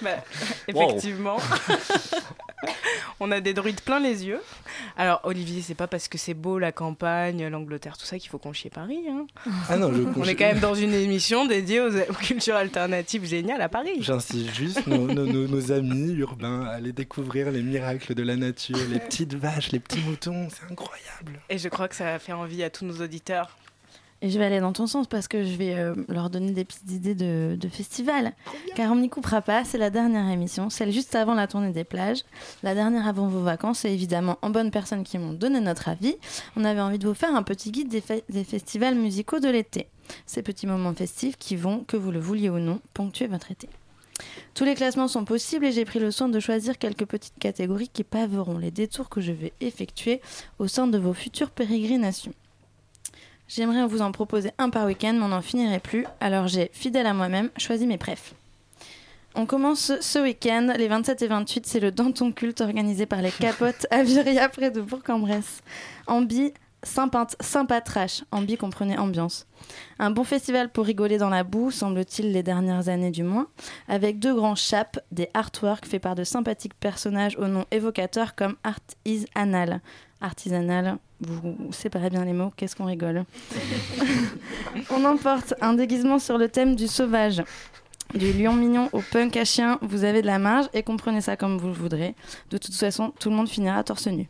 [0.00, 0.22] Bah,
[0.68, 1.38] effectivement.
[3.20, 4.40] on a des druides plein les yeux.
[4.96, 8.38] Alors, Olivier, c'est pas parce que c'est beau la campagne, l'Angleterre, tout ça qu'il faut
[8.38, 9.00] qu'on chie Paris.
[9.10, 9.26] Hein.
[9.68, 13.24] Ah non, je on est quand même dans une émission dédiée aux, aux cultures alternatives
[13.24, 13.98] géniales à Paris.
[14.00, 18.36] J'insiste juste nos, nos- nos- nos amis urbains à aller découvrir les miracles de la
[18.36, 21.40] nature, les petites vaches, les petits moutons, c'est incroyable.
[21.48, 23.56] Et je crois que ça va faire envie à tous nos auditeurs.
[24.26, 26.64] Et je vais aller dans ton sens parce que je vais euh, leur donner des
[26.64, 28.32] petites idées de, de festival.
[28.74, 31.84] Car on n'y coupera pas, c'est la dernière émission, celle juste avant la tournée des
[31.84, 32.24] plages,
[32.64, 33.84] la dernière avant vos vacances.
[33.84, 36.16] Et évidemment, en bonne personne qui m'ont donné notre avis,
[36.56, 39.86] on avait envie de vous faire un petit guide des, des festivals musicaux de l'été.
[40.26, 43.68] Ces petits moments festifs qui vont, que vous le vouliez ou non, ponctuer votre été.
[44.54, 47.90] Tous les classements sont possibles et j'ai pris le soin de choisir quelques petites catégories
[47.90, 50.20] qui paveront les détours que je vais effectuer
[50.58, 52.34] au sein de vos futures pérégrinations.
[53.48, 56.04] J'aimerais vous en proposer un par week-end, mais on n'en finirait plus.
[56.20, 58.34] Alors j'ai, fidèle à moi-même, choisi mes prefs.
[59.34, 63.30] On commence ce week-end, les 27 et 28, c'est le Danton Culte organisé par les
[63.30, 65.62] Capotes à Viria, près de Bourg-en-Bresse.
[66.06, 68.24] Ambi, Saint-Patrache.
[68.30, 69.46] Ambi comprenait ambiance.
[69.98, 73.48] Un bon festival pour rigoler dans la boue, semble-t-il les dernières années du moins,
[73.88, 78.56] avec deux grands chapes, des artworks faits par de sympathiques personnages au nom évocateur comme
[78.64, 79.80] Art is Anal.
[80.20, 83.24] Artisanal, vous séparez bien les mots, qu'est-ce qu'on rigole.
[84.90, 87.42] On emporte un déguisement sur le thème du sauvage.
[88.14, 91.36] Du lion mignon au punk à chien, vous avez de la marge et comprenez ça
[91.36, 92.14] comme vous le voudrez.
[92.50, 94.28] De toute façon, tout le monde finira torse nu.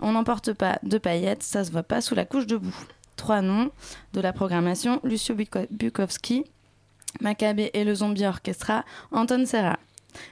[0.00, 2.74] On n'emporte pas de paillettes, ça se voit pas sous la couche de boue.
[3.16, 3.70] Trois noms
[4.12, 6.44] de la programmation Lucio Buko- Bukowski,
[7.20, 9.78] Maccabée et le Zombie Orchestra, Anton Serra.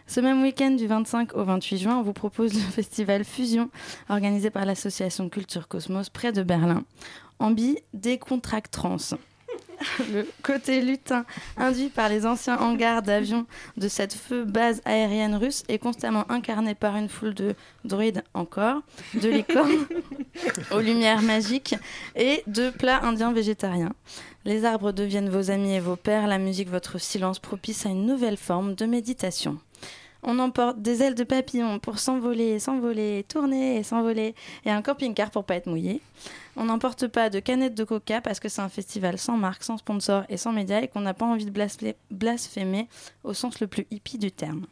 [0.07, 3.71] Ce même week-end du 25 au 28 juin, on vous propose le festival Fusion,
[4.09, 6.85] organisé par l'association Culture Cosmos près de Berlin.
[7.39, 9.15] Ambi décontractrance.
[10.13, 11.25] Le côté lutin
[11.57, 13.47] induit par les anciens hangars d'avions
[13.77, 18.83] de cette feu base aérienne russe est constamment incarné par une foule de druides encore,
[19.15, 19.87] de licornes
[20.71, 21.75] aux lumières magiques
[22.15, 23.93] et de plats indiens végétariens.
[24.45, 28.07] Les arbres deviennent vos amis et vos pères, la musique votre silence propice à une
[28.07, 29.59] nouvelle forme de méditation.
[30.29, 34.35] On emporte des ailes de papillon pour s'envoler, s'envoler, tourner s'envoler,
[34.65, 36.01] et un camping-car pour pas être mouillé.
[36.57, 39.79] On n'emporte pas de canettes de coca parce que c'est un festival sans marque, sans
[39.79, 42.89] sponsor et sans médias et qu'on n'a pas envie de blasphé- blasphémer
[43.25, 44.67] au sens le plus hippie du terme.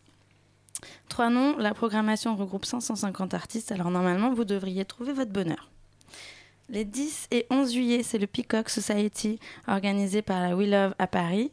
[1.09, 5.71] Trois noms, la programmation regroupe 550 artistes, alors normalement vous devriez trouver votre bonheur.
[6.69, 9.39] Les 10 et 11 juillet, c'est le Peacock Society
[9.69, 11.53] organisé par la We Love à Paris.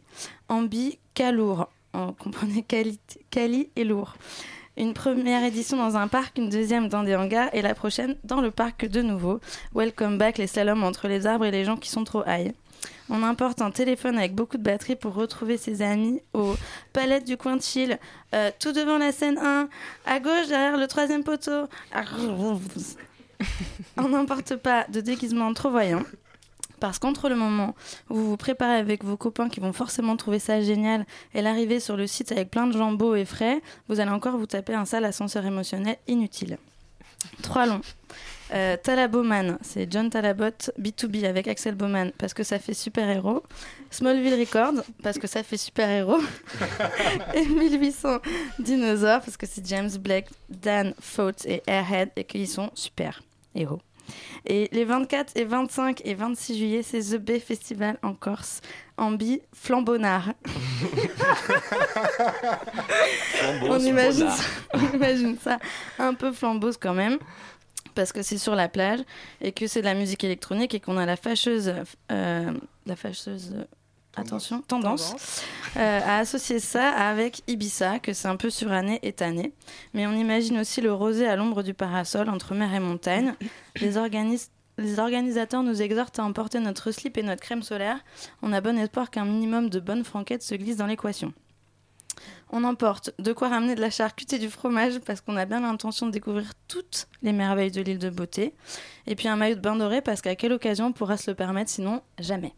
[0.49, 1.67] Ambi, Calour.
[1.93, 2.99] On comprenait Cali,
[3.29, 4.15] Cali et lourd.
[4.77, 8.39] Une première édition dans un parc, une deuxième dans des hangars et la prochaine dans
[8.39, 9.41] le parc de nouveau.
[9.75, 12.53] Welcome back les slaloms entre les arbres et les gens qui sont trop high.
[13.09, 16.55] On importe un téléphone avec beaucoup de batterie pour retrouver ses amis aux
[16.93, 17.99] palettes du coin de chill,
[18.33, 19.67] euh, tout devant la scène 1,
[20.05, 21.67] à gauche derrière le troisième poteau.
[23.97, 26.03] On n'importe pas de déguisement trop voyant.
[26.81, 27.75] Parce qu'entre le moment
[28.09, 31.05] où vous vous préparez avec vos copains qui vont forcément trouver ça génial
[31.35, 34.35] et l'arrivée sur le site avec plein de gens beaux et frais, vous allez encore
[34.35, 36.57] vous taper un sale ascenseur émotionnel inutile.
[37.43, 37.81] Trois longs.
[38.53, 43.43] Euh, Talaboman, c'est John Talabot, B2B avec Axel Bowman parce que ça fait super-héros.
[43.91, 46.19] Smallville Records parce que ça fait super-héros.
[47.35, 48.17] et 1800
[48.57, 53.81] Dinosaures parce que c'est James Blake, Dan Fault et Airhead et qu'ils sont super-héros.
[54.45, 58.61] Et les 24 et 25 et 26 juillet, c'est The Bay Festival en Corse,
[58.97, 60.33] en bi flambonnard.
[63.63, 64.43] on, imagine ça,
[64.73, 65.59] on imagine ça.
[65.99, 67.17] Un peu flambose quand même
[67.95, 68.99] parce que c'est sur la plage
[69.41, 71.73] et que c'est de la musique électronique et qu'on a la fâcheuse,
[72.11, 72.51] euh,
[72.85, 73.53] la fâcheuse,
[74.15, 75.41] attention, tendance,
[75.77, 79.53] euh, à associer ça avec Ibiza, que c'est un peu suranné et tanné.
[79.93, 83.33] Mais on imagine aussi le rosé à l'ombre du parasol entre mer et montagne.
[83.79, 83.97] Les
[84.99, 87.99] organisateurs nous exhortent à emporter notre slip et notre crème solaire.
[88.41, 91.33] On a bon espoir qu'un minimum de bonnes franquettes se glisse dans l'équation.
[92.53, 95.61] On emporte de quoi ramener de la charcuterie et du fromage parce qu'on a bien
[95.61, 98.53] l'intention de découvrir toutes les merveilles de l'île de beauté.
[99.07, 101.35] Et puis un maillot de bain doré parce qu'à quelle occasion on pourra se le
[101.35, 102.53] permettre sinon jamais.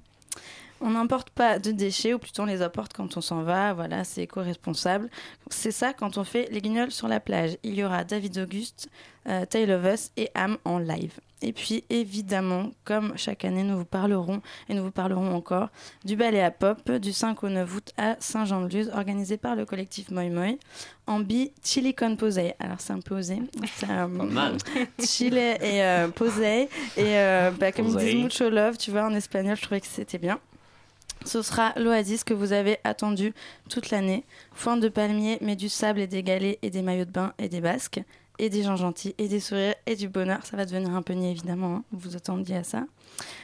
[0.86, 3.74] On n'emporte pas de déchets, ou plutôt on les apporte quand on s'en va.
[3.74, 5.10] Voilà, c'est éco-responsable.
[5.50, 7.58] C'est ça quand on fait les guignols sur la plage.
[7.64, 8.90] Il y aura David Auguste,
[9.30, 11.22] euh, Tale of Us et Am en live.
[11.42, 15.70] Et puis évidemment, comme chaque année, nous vous parlerons et nous vous parlerons encore
[16.04, 20.12] du ballet à pop du 5 au 9 août à Saint-Jean-de-Luz, organisé par le collectif
[20.12, 20.58] Moi Moi,
[21.08, 22.56] en bi Chili con posé.
[22.60, 23.42] Alors c'est un peu osé.
[23.76, 24.58] C'est Pas mal.
[25.00, 26.64] Chile et euh, posé.
[26.64, 29.88] Et euh, bah, comme ils disent mucho love, tu vois, en espagnol, je trouvais que
[29.88, 30.40] c'était bien.
[31.26, 33.34] Ce sera l'oasis que vous avez attendu
[33.70, 34.24] toute l'année.
[34.54, 37.50] Foin de palmiers, mais du sable et des galets et des maillots de bain et
[37.50, 38.02] des basques.
[38.40, 40.44] Et des gens gentils et des sourires et du bonheur.
[40.44, 41.76] Ça va devenir un peu niais évidemment.
[41.76, 41.84] hein.
[41.92, 42.84] Vous attendiez à ça.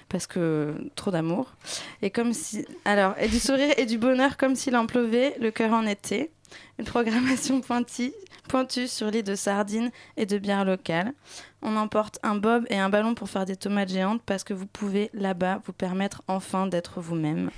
[0.09, 1.53] Parce que trop d'amour.
[2.01, 2.65] Et comme si.
[2.85, 6.31] Alors, et du sourire et du bonheur comme s'il en pleuvait, le cœur en été.
[6.79, 8.11] Une programmation pointue,
[8.49, 11.13] pointue sur l'île de sardines et de bières locales.
[11.61, 14.65] On emporte un bob et un ballon pour faire des tomates géantes parce que vous
[14.65, 17.51] pouvez là-bas vous permettre enfin d'être vous-même.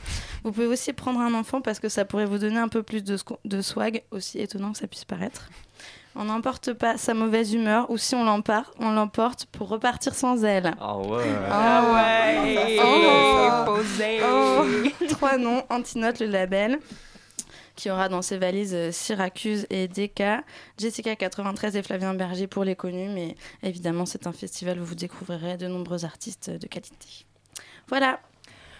[0.44, 3.04] Vous pouvez aussi prendre un enfant parce que ça pourrait vous donner un peu plus
[3.04, 5.50] de, swag, aussi étonnant que ça puisse paraître.
[6.16, 10.44] On n'emporte pas sa mauvaise humeur ou si on l'emporte, on l'emporte pour repartir sans
[10.44, 10.74] elle.
[10.82, 11.24] Ah ouais.
[11.50, 12.80] Ah ouais.
[12.84, 13.66] Oh.
[13.66, 14.20] Posé.
[14.30, 14.66] Oh.
[15.08, 16.80] Trois noms, Antinote le label,
[17.76, 20.24] qui aura dans ses valises euh, Syracuse et DK,
[20.78, 24.96] Jessica 93 et Flavien Berger pour les connus, mais évidemment c'est un festival où vous
[24.96, 27.26] découvrirez de nombreux artistes de qualité.
[27.88, 28.20] Voilà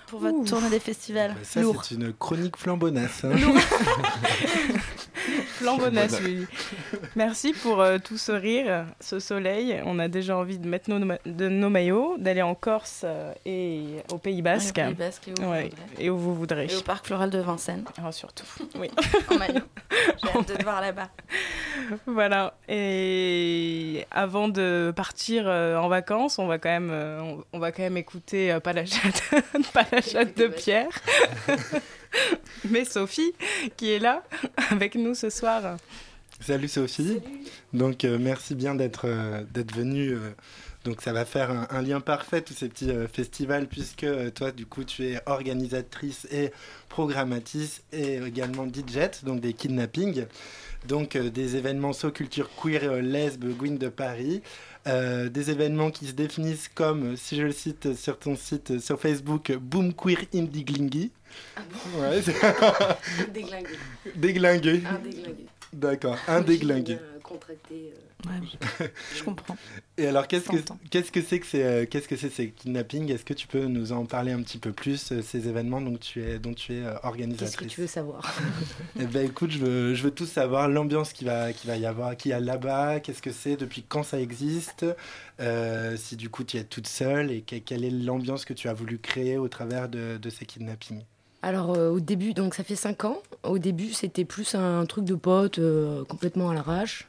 [0.08, 0.46] pour votre Ouh.
[0.46, 1.32] tournée des festivals.
[1.34, 3.24] Bah, ça, c'est une chronique flambonasse.
[3.24, 3.32] hein.
[5.62, 6.46] Flambonasse, oui.
[7.16, 9.82] Merci pour euh, tout ce rire, ce soleil.
[9.86, 13.84] On a déjà envie de mettre nos, de nos maillots, d'aller en Corse euh, et
[14.12, 14.80] au Pays Basque.
[14.80, 16.68] Au Pays Basque et où vous Ouais, et où vous voudrez.
[16.70, 17.84] Et au parc floral de Vincennes.
[18.04, 18.46] Ah, surtout,
[18.80, 18.90] oui.
[19.30, 19.62] en maillot.
[20.24, 21.10] J'ai hâte de te voir là-bas.
[22.06, 22.54] Voilà.
[22.68, 27.72] Et avant de partir euh, en vacances, on va quand même, euh, on, on va
[27.72, 29.24] quand même écouter euh, pas la chatte,
[29.74, 30.90] pas la chatte de Pierre,
[32.70, 33.34] mais Sophie
[33.78, 34.24] qui est là
[34.70, 35.78] avec nous ce soir.
[36.40, 37.20] Salut Sophie.
[37.74, 40.10] Donc euh, merci bien d'être euh, d'être venue.
[40.14, 40.32] euh,
[40.84, 44.32] donc ça va faire un, un lien parfait tous ces petits euh, festivals puisque euh,
[44.32, 46.52] toi du coup tu es organisatrice et
[46.90, 50.26] programmatrice et également DJ donc des kidnappings.
[50.88, 54.42] Donc euh, des événements so culture queer euh, lesbe Gwyn de Paris.
[54.88, 58.72] Euh, des événements qui se définissent comme, euh, si je le cite sur ton site,
[58.72, 61.12] euh, sur Facebook, Boom Queer Indie Glingy.
[61.98, 62.34] Ouais, c'est-
[63.32, 63.68] Déglingué.
[64.16, 64.82] Déglingué.
[64.90, 65.46] Un déglingué.
[65.72, 66.98] D'accord, un déglingué.
[67.32, 67.94] Contracté.
[67.94, 68.30] euh,
[69.16, 69.58] je comprends.
[69.98, 70.58] Et alors, qu'est-ce que
[70.90, 73.12] qu'est-ce que c'est que ces euh, qu'est-ce que c'est ces kidnappings?
[73.12, 75.98] Est-ce que tu peux nous en parler un petit peu plus euh, ces événements dont
[75.98, 78.22] tu es dont tu es euh, organisatrice Qu'est-ce que tu veux savoir?
[79.00, 81.86] Eh ben écoute, je veux je veux tout savoir l'ambiance qui va qui va y
[81.86, 84.86] avoir, qui y a là-bas, qu'est-ce que c'est, depuis quand ça existe,
[85.40, 88.68] euh, si du coup tu es toute seule et que- quelle est l'ambiance que tu
[88.70, 91.04] as voulu créer au travers de, de ces kidnappings?
[91.44, 93.18] Alors euh, au début, donc ça fait 5 ans.
[93.44, 97.08] Au début, c'était plus un truc de pote euh, complètement à l'arrache.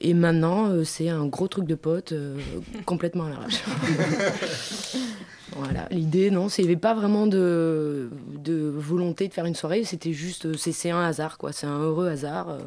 [0.00, 2.12] Et maintenant, euh, c'est un gros truc de pote
[2.86, 3.62] complètement à l'arrache.
[5.56, 5.86] voilà.
[5.90, 9.84] L'idée, non, c'est- il n'y avait pas vraiment de, de volonté de faire une soirée.
[9.84, 11.52] C'était juste, c'est c'est un hasard, quoi.
[11.52, 12.58] C'est un heureux hasard.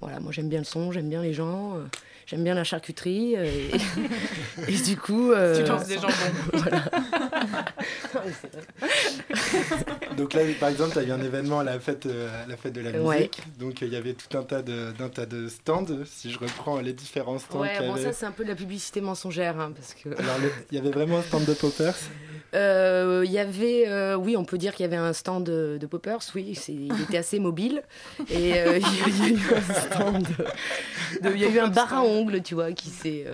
[0.00, 1.74] Voilà, moi j'aime bien le son, j'aime bien les gens,
[2.26, 3.34] j'aime bien la charcuterie.
[3.36, 3.44] euh,
[4.68, 5.32] et, et du coup.
[5.32, 6.12] euh, Tu lances des jambons.
[6.52, 6.84] voilà.
[10.16, 12.56] Donc là, par exemple, tu as eu un événement à la fête, euh, à la
[12.56, 13.04] fête de la musique.
[13.04, 13.30] Ouais.
[13.58, 16.80] Donc il y avait tout un tas, de, d'un tas de stands, si je reprends
[16.80, 17.60] les différents stands.
[17.60, 18.02] Ouais, bon, avait.
[18.04, 20.08] ça c'est un peu de la publicité mensongère, hein, parce que.
[20.20, 20.36] Alors
[20.70, 21.96] il y avait vraiment un stand de poppers.
[22.56, 25.86] Euh, Il y avait, euh, oui, on peut dire qu'il y avait un stand de,
[25.86, 27.82] poppers, oui, il était assez mobile.
[28.30, 28.78] Et euh,
[29.18, 30.28] il y, a- eu un stand,
[31.24, 33.26] il y a eu un bar à ongles, tu vois, qui s'est.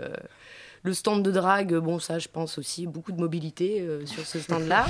[0.83, 4.87] le stand de drague, bon, ça, je pense aussi, beaucoup de mobilité sur ce stand-là.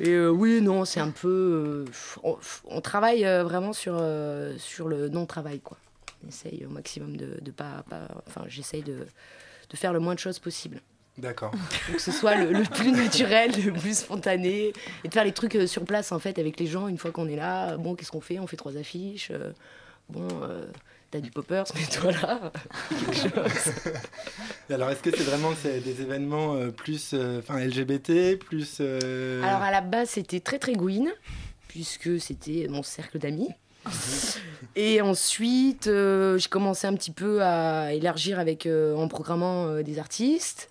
[0.00, 1.84] Et oui, non, c'est un peu.
[2.22, 4.02] on, travaille vraiment sur,
[4.58, 5.76] sur le non-travail, quoi.
[6.24, 9.06] On essaye au maximum de, de pas, pas- Enfin, j'essaye de,
[9.70, 10.80] de faire le moins de choses possible.
[11.16, 11.52] D'accord.
[11.92, 14.72] Que ce soit le, le plus naturel, le plus spontané,
[15.04, 17.12] et de faire les trucs euh, sur place en fait avec les gens une fois
[17.12, 17.76] qu'on est là.
[17.76, 18.38] Bon, qu'est-ce qu'on fait?
[18.40, 19.30] On fait trois affiches.
[19.30, 19.52] euh,
[20.08, 20.66] bon, euh,
[21.12, 21.64] t'as du poppers,
[22.04, 22.50] là.
[22.90, 23.72] quelque chose.
[24.68, 28.80] Et alors est-ce que c'est vraiment c'est des événements euh, plus enfin LGBT, plus.
[28.80, 31.12] Alors à la base, c'était très très gouine,
[31.68, 33.50] puisque c'était mon cercle d'amis.
[34.76, 39.82] Et ensuite, euh, j'ai commencé un petit peu à élargir avec, euh, en programmant euh,
[39.82, 40.68] des artistes.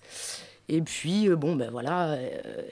[0.68, 2.16] Et puis, bon, ben voilà,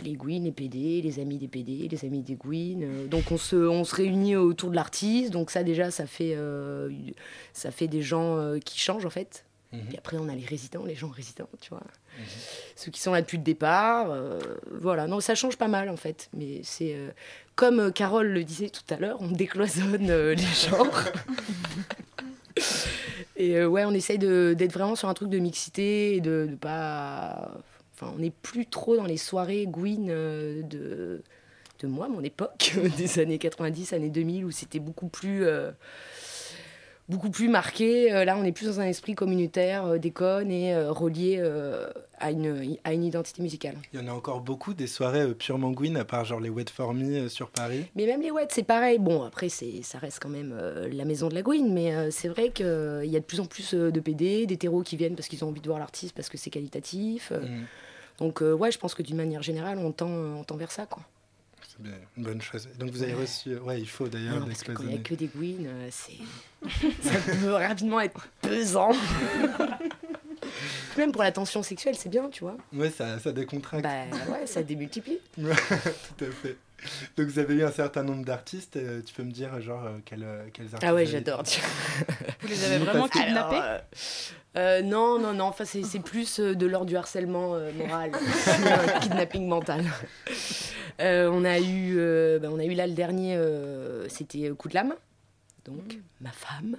[0.03, 3.57] les Gwyn, les PD, les amis des PD, les amis des euh, donc, on se,
[3.57, 5.30] on se réunit autour de l'artiste.
[5.30, 6.34] Donc, ça, déjà, ça fait,
[7.53, 9.45] ça fait des gens qui changent, en fait.
[9.73, 11.83] Et après, on a les résidents, les gens résidents, tu vois.
[12.77, 14.11] Ceux qui sont là depuis le départ.
[14.11, 14.39] euh,
[14.70, 16.29] voilà, non, ça change pas mal, en fait.
[16.35, 16.95] Mais c'est.
[16.95, 17.09] euh,
[17.55, 21.05] comme euh, Carole le disait tout à l'heure, on décloisonne euh, les genres.
[23.37, 26.55] Et ouais, on essaye de- d'être vraiment sur un truc de mixité et de, de
[26.55, 27.53] pas.
[27.95, 31.23] Enfin, on n'est plus trop dans les soirées Gwyn de,
[31.81, 35.45] de moi, mon époque, des années 90, années 2000, où c'était beaucoup plus.
[37.09, 38.12] Beaucoup plus marqué.
[38.12, 41.42] Euh, là, on est plus dans un esprit communautaire, euh, déconne et euh, relié
[42.18, 43.76] à, une, à une identité musicale.
[43.92, 46.66] Il y en a encore beaucoup des soirées purement Gwyn, à part genre les Wet
[46.72, 47.84] For Me sur Paris.
[47.96, 48.98] Mais même les Wets, c'est pareil.
[48.98, 50.55] Bon, après, c'est, ça reste quand même
[50.90, 53.74] la maison de la Gwyn, mais c'est vrai qu'il y a de plus en plus
[53.74, 56.50] de PD, d'hétéros qui viennent parce qu'ils ont envie de voir l'artiste, parce que c'est
[56.50, 57.32] qualitatif.
[57.32, 57.66] Mhm.
[58.18, 61.03] Donc, ouais, je pense que d'une manière générale, on tend, on tend vers ça, quoi.
[61.75, 62.68] C'est bien, une bonne chose.
[62.79, 63.57] Donc vous avez reçu.
[63.57, 65.89] Ouais, il faut d'ailleurs Non, parce que quand il n'y a que des Gwyn, euh,
[65.91, 66.18] c'est...
[67.03, 68.91] ça peut rapidement être pesant.
[70.99, 72.59] Même pour la tension sexuelle, c'est bien, tu vois.
[72.75, 73.83] Ouais, ça, ça décontracte.
[73.83, 75.18] Bah ouais, ça démultiplie.
[75.37, 76.57] Tout à fait.
[77.16, 78.77] Donc vous avez eu un certain nombre d'artistes.
[78.77, 81.45] euh, tu peux me dire genre euh, quels, euh, quels artistes Ah ouais, j'adore.
[82.41, 83.81] Vous les avez vraiment kidnappés Alors,
[84.57, 85.45] euh, non, non, non.
[85.45, 89.85] Enfin, c'est c'est plus euh, de l'ordre du harcèlement euh, moral, un kidnapping mental.
[91.01, 94.68] Euh, on a eu, euh, bah, on a eu là le dernier, euh, c'était Coup
[94.68, 94.95] de lame,
[95.64, 96.76] donc ma femme.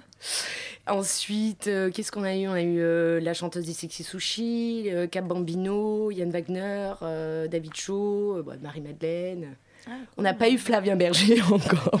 [0.86, 2.46] Ensuite, euh, qu'est-ce qu'on a eu?
[2.46, 7.48] On a eu euh, la chanteuse des Sexy Sushi, euh, Cap Bambino, Yann Wagner, euh,
[7.48, 9.56] David Shaw, euh, bah, Marie-Madeleine.
[10.16, 12.00] On n'a pas eu Flavien Berger encore.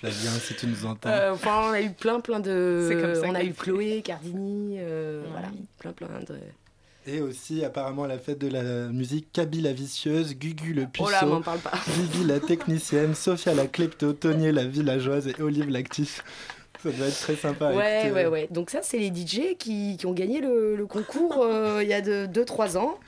[0.00, 1.08] Flavien, si tu nous entends.
[1.08, 2.88] Euh, enfin, on a eu plein, plein de.
[2.88, 5.48] C'est comme ça on a eu Chloé, Cardini, euh, voilà,
[5.78, 6.38] plein, plein de.
[7.06, 11.40] Et aussi apparemment la fête de la musique Kaby la vicieuse, Gugu le puceau, Oh
[11.40, 11.72] parle pas.
[11.86, 16.24] Vivi la technicienne, Sophia la klepto, Tony la villageoise et Olive l'actif.
[16.82, 17.72] Ça doit être très sympa.
[17.72, 18.48] Ouais, ouais, ouais.
[18.50, 21.94] Donc, ça, c'est les DJ qui, qui ont gagné le, le concours euh, il y
[21.94, 22.98] a 2-3 ans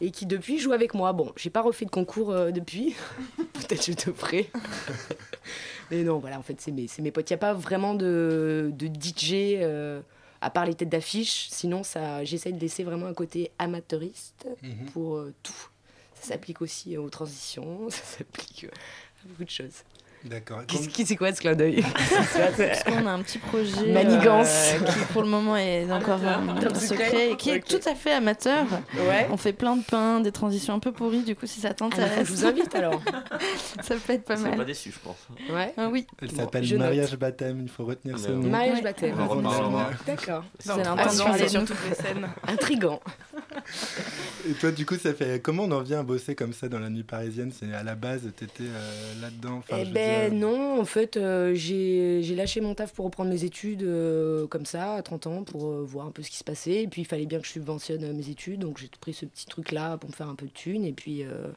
[0.00, 1.12] et qui depuis jouent avec moi.
[1.12, 2.94] Bon, j'ai pas refait de concours euh, depuis.
[3.54, 4.50] Peut-être je te ferai.
[5.90, 7.28] Mais non, voilà, en fait, c'est mes, mes potes.
[7.30, 10.00] Il n'y a pas vraiment de, de DJ euh,
[10.42, 11.48] à part les têtes d'affiche.
[11.50, 14.86] Sinon, ça, j'essaie de laisser vraiment un côté amateuriste Mhm.
[14.92, 15.68] pour euh, tout.
[16.20, 18.66] Ça s'applique aussi aux transitions, ça s'applique
[19.24, 19.82] à beaucoup de choses.
[20.24, 20.60] D'accord.
[20.68, 21.82] Qu'est-ce qui c'est quoi ce clin d'œil?
[22.56, 24.72] Parce qu'on a un petit projet Manigance.
[24.74, 27.30] euh, qui pour le moment est encore euh, Top secret secret.
[27.32, 28.64] et qui est tout à fait amateur.
[28.94, 29.26] Ouais.
[29.30, 31.74] On fait plein de pains, des transitions un peu pourries, du coup si ça Ah,
[31.74, 32.28] t'intéresse.
[32.28, 33.00] je vous invite alors.
[33.82, 34.56] ça peut être pas mal.
[34.56, 35.16] pas déçus, je pense.
[35.50, 35.72] Ouais.
[35.76, 36.06] Ah oui.
[36.20, 36.78] Elle Bon, s'appelle.
[36.78, 38.48] Mariage Baptême, il faut retenir ce Mais nom.
[38.50, 38.82] Mariage Ouais.
[38.82, 39.16] baptême.
[40.06, 40.44] D'accord.
[40.66, 42.28] L'intention, ans, c'est c'est sur toutes les scènes.
[42.48, 43.00] Intrigant.
[44.48, 46.78] Et toi, du coup, ça fait comment on en vient à bosser comme ça dans
[46.78, 47.52] la nuit parisienne?
[47.58, 49.58] C'est à la base, t'étais euh, là-dedans.
[49.58, 53.44] Enfin, eh ben dire- non, en fait, euh, j'ai lâché mon taf pour reprendre mes
[53.44, 56.44] études euh, comme ça, à 30 ans, pour euh, voir un peu ce qui se
[56.44, 56.82] passait.
[56.82, 59.26] Et puis, il fallait bien que je subventionne euh, mes études, donc j'ai pris ce
[59.26, 60.84] petit truc-là pour me faire un peu de thunes.
[60.84, 61.48] Et puis, euh,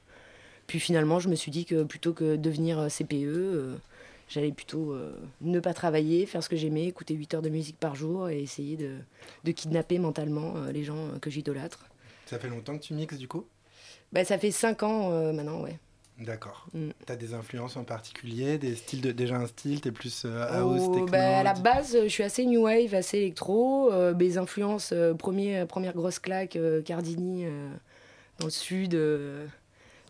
[0.67, 3.75] puis finalement, je me suis dit que plutôt que devenir euh, CPE, euh,
[4.29, 7.77] j'allais plutôt euh, ne pas travailler, faire ce que j'aimais, écouter 8 heures de musique
[7.79, 8.97] par jour et essayer de,
[9.43, 11.85] de kidnapper mentalement euh, les gens euh, que j'idolâtre.
[12.25, 13.45] Ça fait longtemps que tu mixes du coup?
[14.11, 15.77] Bah, ça fait 5 ans euh, maintenant, ouais.
[16.19, 16.67] D'accord.
[16.73, 16.89] Mm.
[17.05, 20.81] T'as des influences en particulier, des styles de, déjà un style, t'es plus euh, house,
[20.85, 23.91] Oh, techno bah, à la base, je suis assez new wave, assez électro.
[23.91, 27.69] Euh, mes influences, euh, premier, première grosse claque, euh, Cardini euh,
[28.39, 29.45] dans le sud, euh,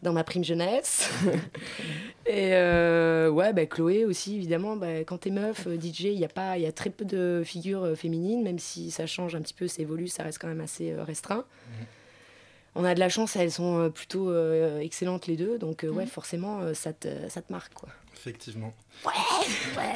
[0.03, 1.09] dans ma prime jeunesse.
[2.27, 4.75] Et euh, ouais, bah, Chloé aussi, évidemment.
[4.75, 7.05] Bah, quand t'es meuf, euh, DJ, il y a pas, il y a très peu
[7.05, 10.39] de figures euh, féminines, même si ça change un petit peu, ça évolue, ça reste
[10.39, 11.45] quand même assez euh, restreint.
[12.75, 15.89] On a de la chance, elles sont euh, plutôt euh, excellentes les deux, donc euh,
[15.89, 17.87] ouais, forcément, euh, ça te, ça te marque quoi.
[18.17, 18.73] Effectivement.
[19.05, 19.11] Ouais,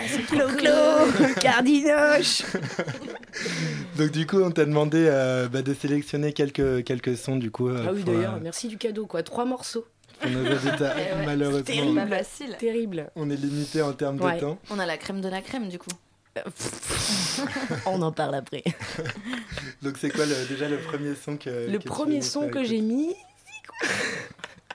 [0.08, 2.44] c'est Clo-Clo, Cardinoche.
[3.98, 7.70] Donc du coup, on t'a demandé euh, bah, de sélectionner quelques, quelques sons du coup.
[7.70, 9.24] euh, Ah oui, d'ailleurs, euh, merci du cadeau, quoi.
[9.24, 9.86] Trois morceaux.
[10.22, 10.96] pour nos auditeurs.
[10.96, 12.08] Ouais, Malheureusement, Terrible.
[12.10, 12.56] facile.
[12.60, 13.10] Terrible.
[13.16, 14.36] on est limité en termes Ouais.
[14.36, 14.60] de temps.
[14.70, 15.90] On a la crème de la crème du coup.
[17.86, 18.64] On en parle après.
[19.82, 22.82] Donc c'est quoi le- déjà le premier son que Le que premier son que j'ai
[22.82, 23.16] mis.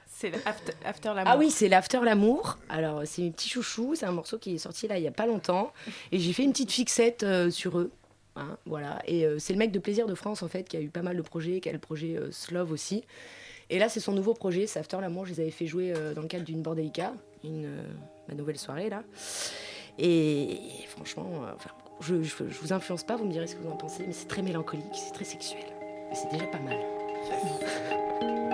[0.09, 1.25] C'est after, after l'amour.
[1.27, 2.59] Ah oui, c'est l'After l'amour.
[2.69, 3.95] Alors, c'est mes petits chouchous.
[3.95, 5.73] C'est un morceau qui est sorti là il y a pas longtemps.
[6.13, 7.91] Et j'ai fait une petite fixette euh, sur eux.
[8.37, 9.01] Hein, voilà.
[9.07, 11.03] Et euh, c'est le mec de Plaisir de France, en fait, qui a eu pas
[11.03, 13.05] mal de projets, qui a le projet euh, Slove aussi.
[13.71, 15.27] Et là, c'est son nouveau projet, c'est After l'amour.
[15.27, 17.13] Je les avais fait jouer euh, dans le cadre d'une Bordelica,
[17.45, 17.83] une, euh,
[18.29, 19.03] ma nouvelle soirée là.
[19.99, 21.53] Et franchement, euh,
[22.01, 24.29] je, je, vous influence pas, vous me direz ce que vous en pensez, mais c'est
[24.29, 25.65] très mélancolique, c'est très sexuel.
[26.11, 26.79] Et c'est déjà pas mal.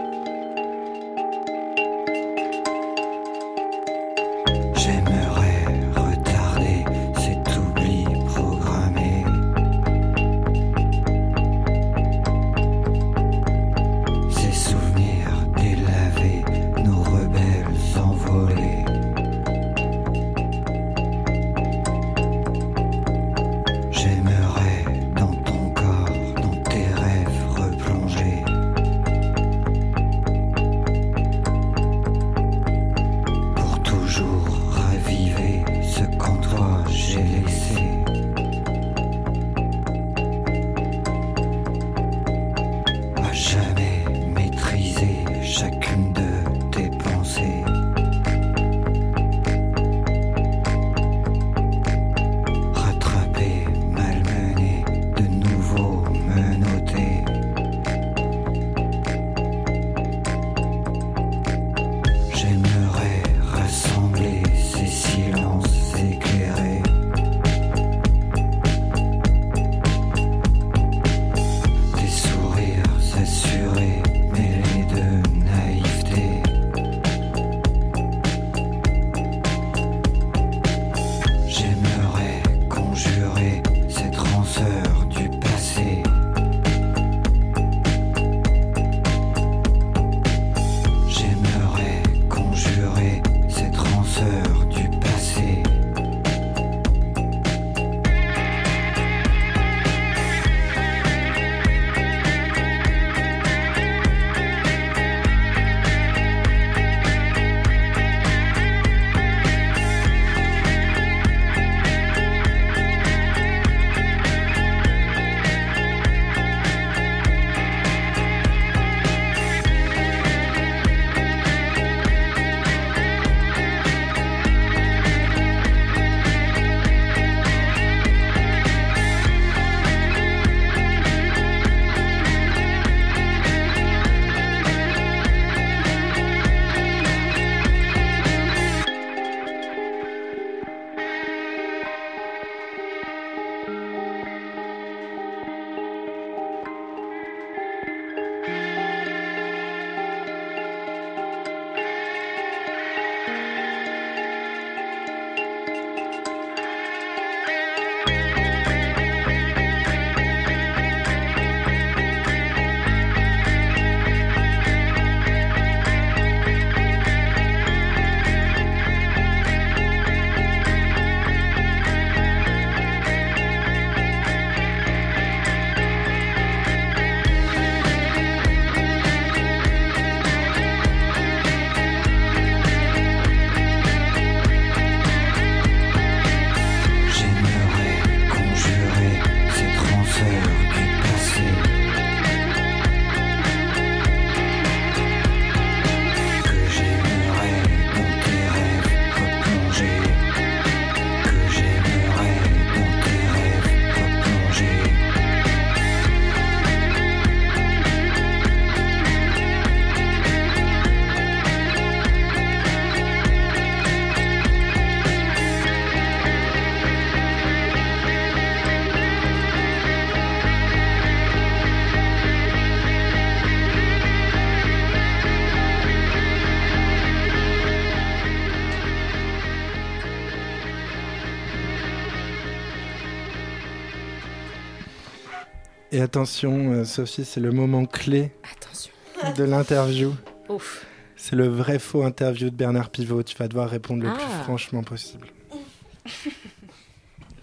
[236.10, 238.90] attention, euh, Sophie, c'est le moment clé Attention.
[239.36, 240.12] de l'interview.
[240.48, 240.84] Ouf.
[241.14, 243.22] C'est le vrai faux interview de Bernard Pivot.
[243.22, 244.42] Tu vas devoir répondre le plus Ah.
[244.42, 245.28] franchement possible.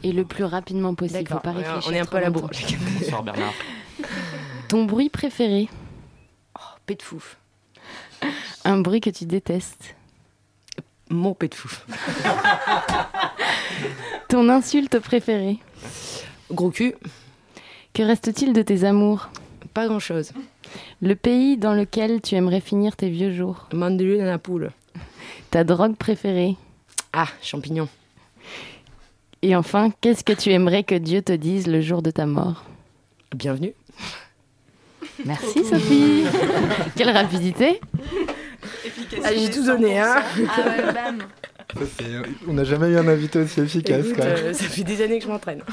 [0.03, 1.83] Et le plus rapidement possible, faut pas réfléchir.
[1.89, 2.49] on est un trop peu à la bourre.
[2.99, 3.53] Bonsoir Bernard.
[4.67, 5.69] Ton bruit préféré
[6.85, 7.37] Pet de fouf.
[8.65, 9.95] Un bruit que tu détestes
[11.09, 11.85] Mon pet de fouf.
[14.27, 15.59] Ton insulte préférée
[16.51, 16.95] Gros cul.
[17.97, 19.27] Que reste-t-il de tes amours?
[19.73, 20.31] Pas grand-chose.
[21.01, 23.67] Le pays dans lequel tu aimerais finir tes vieux jours?
[23.73, 24.69] Mandelu dans la poule.
[25.49, 26.55] Ta drogue préférée?
[27.11, 27.89] Ah, champignons.
[29.41, 32.65] Et enfin, qu'est-ce que tu aimerais que Dieu te dise le jour de ta mort?
[33.35, 33.73] Bienvenue.
[35.25, 36.25] Merci Sophie
[36.95, 37.81] Quelle rapidité
[39.23, 40.17] Ah, j'ai tout donné, hein.
[40.55, 41.17] Ah ouais, bam.
[41.73, 42.05] Ça, c'est-
[42.47, 44.05] On n'a jamais eu un invité aussi efficace.
[44.05, 44.35] Écoute, quand même.
[44.37, 45.63] euh, ça fait des années que je m'entraîne.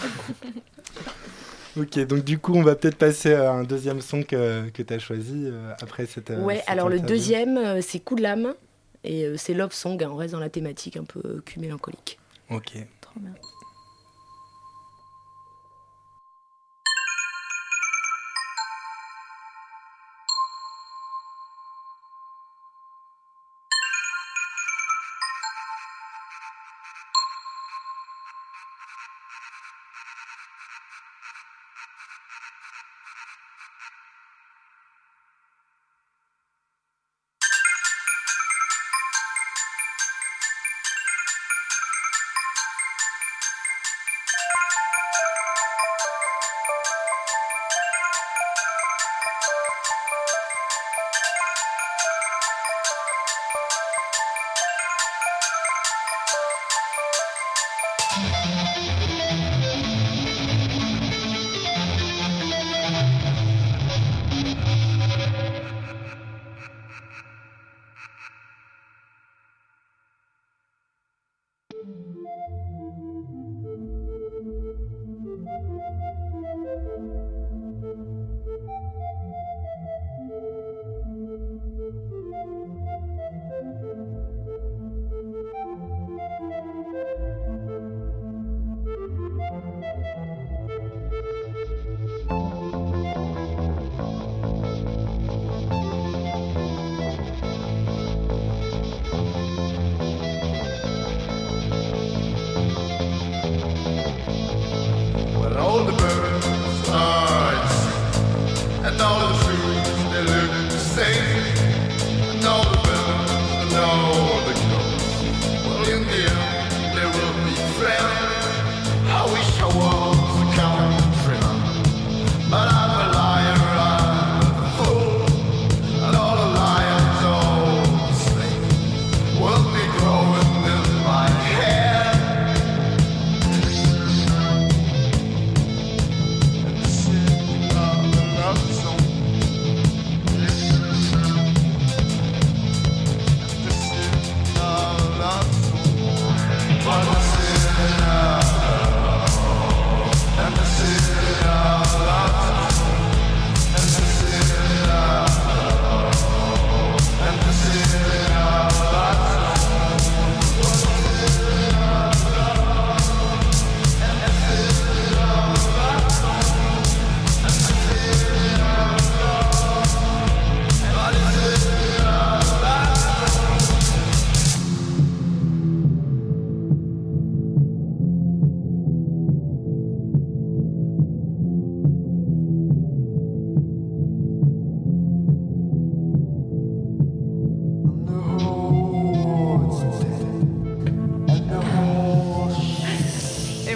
[1.77, 4.95] Ok, donc du coup, on va peut-être passer à un deuxième son que, que tu
[4.95, 6.31] as choisi euh, après cette.
[6.31, 8.55] euh, Ouais, cette alors le deuxième, euh, c'est Coup de l'âme.
[9.07, 12.18] Et c'est Love Song, hein, on reste dans la thématique un peu cul mélancolique.
[12.49, 12.72] Ok.
[13.03, 13.35] Trop bien.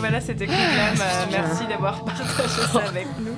[0.08, 0.96] Voilà, c'était Coup de l'âme.
[1.00, 3.36] Euh, merci d'avoir partagé ça avec nous,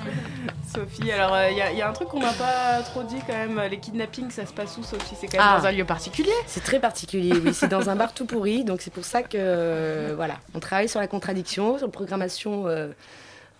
[0.72, 1.10] Sophie.
[1.10, 3.60] Alors, il y, a- y a un truc qu'on n'a pas trop dit quand même.
[3.70, 5.14] Les kidnappings, ça se passe où, Sophie?
[5.20, 5.58] C'est quand même Ah.
[5.60, 6.32] dans un lieu particulier?
[6.46, 7.52] C'est très particulier, oui.
[7.54, 10.88] C'est dans un bar tout pourri, donc c'est pour ça que euh, voilà, on travaille
[10.88, 12.88] sur la contradiction, sur une programmation euh,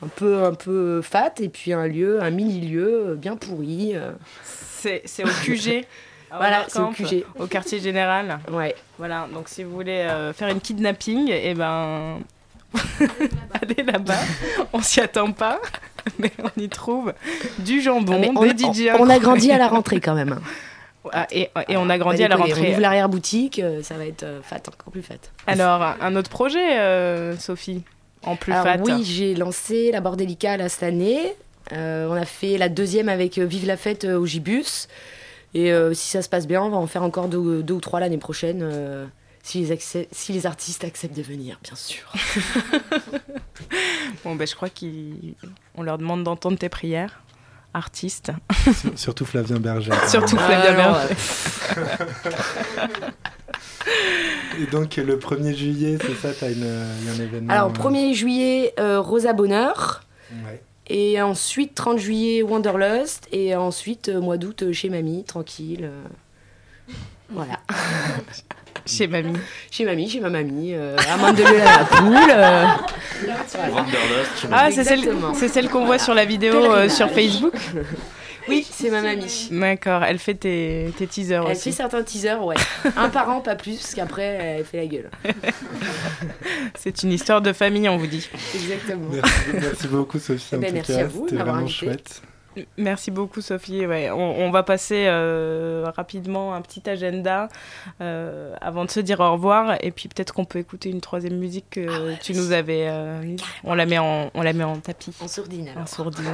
[0.02, 3.92] un peu un peu fat, et puis un lieu, un mini lieu bien pourri.
[3.94, 4.12] euh.
[4.44, 5.84] C'est au QG.
[6.32, 7.24] Voilà, c'est au QG.
[7.40, 8.38] Au quartier général.
[8.52, 8.76] Ouais.
[8.98, 12.18] Voilà, donc si vous voulez euh, faire une kidnapping, et ben.
[13.62, 14.18] Allez là-bas,
[14.72, 15.58] on s'y attend pas,
[16.18, 17.12] mais on y trouve
[17.58, 20.38] du jambon, Ah, on, des on- DJ on a grandi à la rentrée quand même.
[21.12, 22.70] Ah, et, et on a Pas grandi à la déconner, On rentrée.
[22.72, 25.14] ouvre l'arrière-boutique, euh, ça va être euh, fat, encore plus fat.
[25.46, 27.84] Alors, un autre projet, euh, Sophie,
[28.22, 28.76] en plus Alors fat.
[28.84, 31.34] oui, j'ai lancé la Bordelica là, cette année.
[31.72, 34.88] Euh, on a fait la deuxième avec Vive la fête au Gibus.
[35.54, 37.80] Et euh, si ça se passe bien, on va en faire encore deux, deux ou
[37.80, 38.60] trois l'année prochaine.
[39.41, 42.12] Euh, si, les accès- si les artistes acceptent de venir, bien sûr.
[44.24, 47.22] Bon, ben, je crois qu'on leur demande d'entendre tes prières.
[47.72, 48.32] Artistes.
[48.74, 49.93] Sur- Surtout Flavien Berger.
[50.09, 51.14] Surtout Ah, Flavien Berger.
[54.61, 56.59] Et donc le 1er juillet, c'est ça, t'as une,
[57.01, 57.53] il y a un événement.
[57.53, 60.03] Alors, euh, 1er juillet, euh, Rosa Bonheur.
[60.45, 60.62] Ouais.
[60.88, 63.28] Et ensuite, 30 juillet, Wanderlust.
[63.32, 65.84] Et ensuite, euh, mois d'août, euh, chez Mamie, tranquille.
[65.84, 66.93] euh,
[67.30, 67.61] Voilà.
[68.97, 69.38] Chez Mamie.
[69.70, 70.74] Chez Mamie, chez ma mamie.
[70.74, 72.30] Euh, amande de la poule.
[72.30, 72.64] euh,
[74.53, 77.55] Ah, c'est celle, c'est celle qu'on voit sur la vidéo euh, sur Facebook
[78.49, 79.49] Oui, c'est ma mamie.
[79.53, 81.70] D'accord, elle fait tes, tes teasers Elle aussi.
[81.70, 82.57] fait certains teasers, ouais.
[82.97, 85.11] Un par an, pas plus, parce qu'après, elle fait la gueule.
[86.74, 88.28] C'est une histoire de famille, on vous dit.
[88.55, 89.07] Exactement.
[89.12, 90.47] Merci, merci beaucoup Sophie.
[90.53, 91.86] Eh en ben, tout merci cas, à vous de c'était m'avoir vraiment invité.
[91.86, 92.22] chouette.
[92.76, 93.86] Merci beaucoup Sophie.
[93.86, 97.48] Ouais, on, on va passer euh, rapidement un petit agenda
[98.01, 101.36] euh, avant de se dire au revoir et puis peut-être qu'on peut écouter une troisième
[101.38, 102.88] musique que tu nous avais.
[102.88, 105.14] euh, on la met en on la met en tapis.
[105.20, 105.82] En sourdine alors.
[105.84, 106.26] En sourdine.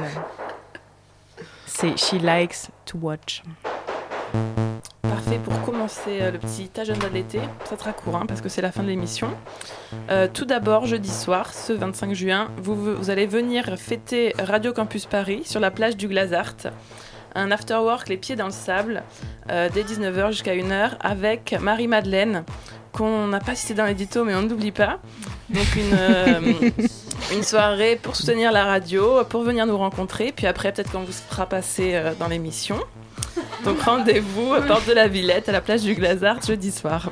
[1.67, 3.43] C'est She Likes to Watch.
[5.01, 7.39] Parfait pour commencer euh, le petit agenda de l'été.
[7.65, 9.29] Ça sera court hein, parce que c'est la fin de l'émission.
[10.09, 15.05] Euh, tout d'abord, jeudi soir, ce 25 juin, vous, vous allez venir fêter Radio Campus
[15.05, 16.55] Paris sur la plage du Glazart.
[17.35, 19.03] Un afterwork les pieds dans le sable
[19.49, 22.43] euh, dès 19h jusqu'à 1h avec Marie-Madeleine
[22.91, 24.99] qu'on n'a pas cité dans l'édito mais on n'oublie pas.
[25.49, 26.69] Donc une, euh,
[27.33, 30.33] une soirée pour soutenir la radio, pour venir nous rencontrer.
[30.35, 32.77] Puis après peut-être qu'on vous fera passer dans l'émission.
[33.63, 37.11] Donc rendez-vous à Porte de la Villette à la plage du Glazart jeudi soir.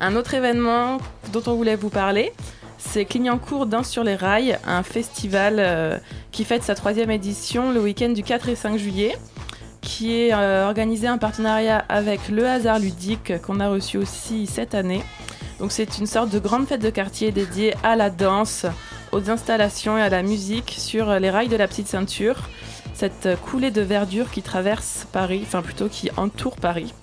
[0.00, 0.98] Un autre événement
[1.32, 2.32] dont on voulait vous parler,
[2.78, 5.98] c'est Clignancourt Danse sur les rails, un festival euh,
[6.30, 9.16] qui fête sa troisième édition le week-end du 4 et 5 juillet,
[9.80, 14.74] qui est euh, organisé en partenariat avec Le Hasard Ludique qu'on a reçu aussi cette
[14.74, 15.02] année.
[15.58, 18.66] Donc c'est une sorte de grande fête de quartier dédiée à la danse,
[19.12, 22.48] aux installations et à la musique sur les rails de la petite ceinture
[22.94, 26.94] cette coulée de verdure qui traverse Paris, enfin plutôt qui entoure Paris.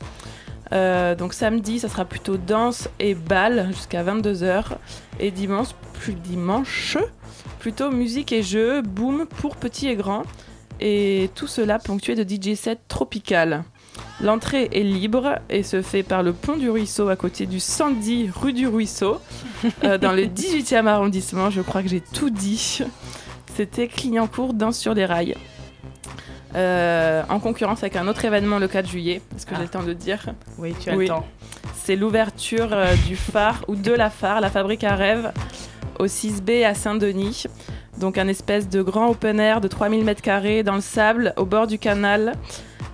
[0.73, 4.77] Euh, donc samedi, ça sera plutôt danse et bal jusqu'à 22h.
[5.19, 6.97] Et dimanche, plus dimanche,
[7.59, 10.23] plutôt musique et jeux, boom pour petits et grands.
[10.79, 13.63] Et tout cela ponctué de DJ sets tropical.
[14.21, 18.31] L'entrée est libre et se fait par le pont du Ruisseau à côté du 110
[18.31, 19.19] rue du Ruisseau,
[19.83, 21.49] euh, dans le 18e arrondissement.
[21.49, 22.79] Je crois que j'ai tout dit.
[23.55, 25.35] C'était Clignancourt, danse sur les rails.
[26.55, 29.21] Euh, en concurrence avec un autre événement le 4 juillet.
[29.35, 30.25] Est-ce que j'ai le temps de le dire
[30.57, 31.25] Oui, tu as le temps.
[31.75, 35.31] C'est l'ouverture euh, du phare ou de la phare, la fabrique à rêve,
[35.99, 37.45] au 6B à Saint-Denis.
[37.99, 41.67] Donc un espèce de grand open air de 3000 m2 dans le sable, au bord
[41.67, 42.33] du canal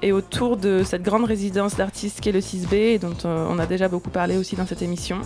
[0.01, 3.57] et autour de cette grande résidence d'artistes qui est le 6B, et dont euh, on
[3.57, 5.21] a déjà beaucoup parlé aussi dans cette émission.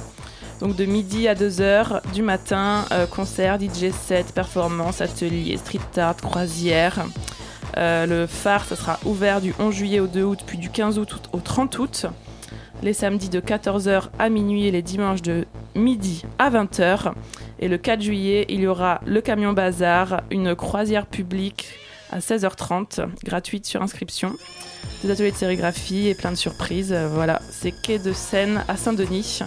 [0.59, 6.17] Donc de midi à 2h du matin, euh, concert, DJ set, performance, atelier, street art,
[6.17, 7.05] croisière.
[7.77, 10.99] Euh, le phare, ça sera ouvert du 11 juillet au 2 août, puis du 15
[10.99, 12.05] août au 30 août.
[12.83, 15.45] Les samedis de 14h à minuit et les dimanches de
[15.75, 17.13] midi à 20h.
[17.59, 21.67] Et le 4 juillet, il y aura le camion bazar, une croisière publique
[22.11, 24.35] à 16h30, gratuite sur inscription.
[25.03, 26.91] Des ateliers de sérigraphie et plein de surprises.
[26.91, 29.39] Euh, Voilà, c'est quai de Seine à Saint-Denis.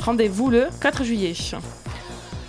[0.00, 1.34] Rendez-vous le 4 juillet.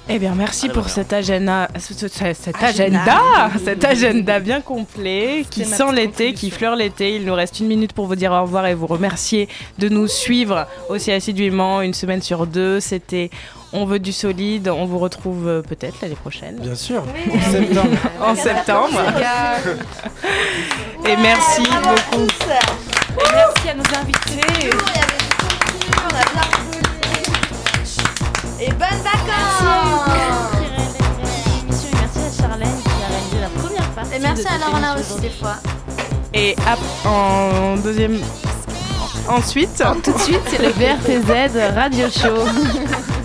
[0.10, 3.02] Eh bien, merci Allez, pour cet agenda, ce- ce- ce- cet Agenda.
[3.02, 7.16] agenda, cet agenda bien complet, qui sent l'été, qui fleure l'été.
[7.18, 9.50] Il nous reste une minute pour vous dire au revoir et vous remercier
[9.80, 12.80] de nous suivre aussi assidûment une semaine sur deux.
[12.80, 13.30] C'était
[13.74, 14.70] On veut du solide.
[14.70, 16.56] On vous retrouve euh, peut-être l'année prochaine.
[16.62, 17.04] Bien sûr,
[17.34, 17.98] en septembre.
[18.22, 19.02] en septembre.
[21.06, 22.24] Et merci beaucoup.
[22.24, 24.70] Et merci à nos invités.
[28.60, 30.08] Et bonnes vacances
[31.94, 34.16] Merci à Charlène qui a réalisé la première partie.
[34.16, 35.58] Et merci de à Laurent aussi des fois.
[36.34, 36.56] Et
[37.06, 38.20] en deuxième.
[39.30, 39.84] Ensuite.
[40.04, 43.16] Tout de suite, c'est le BRTZ Radio Show.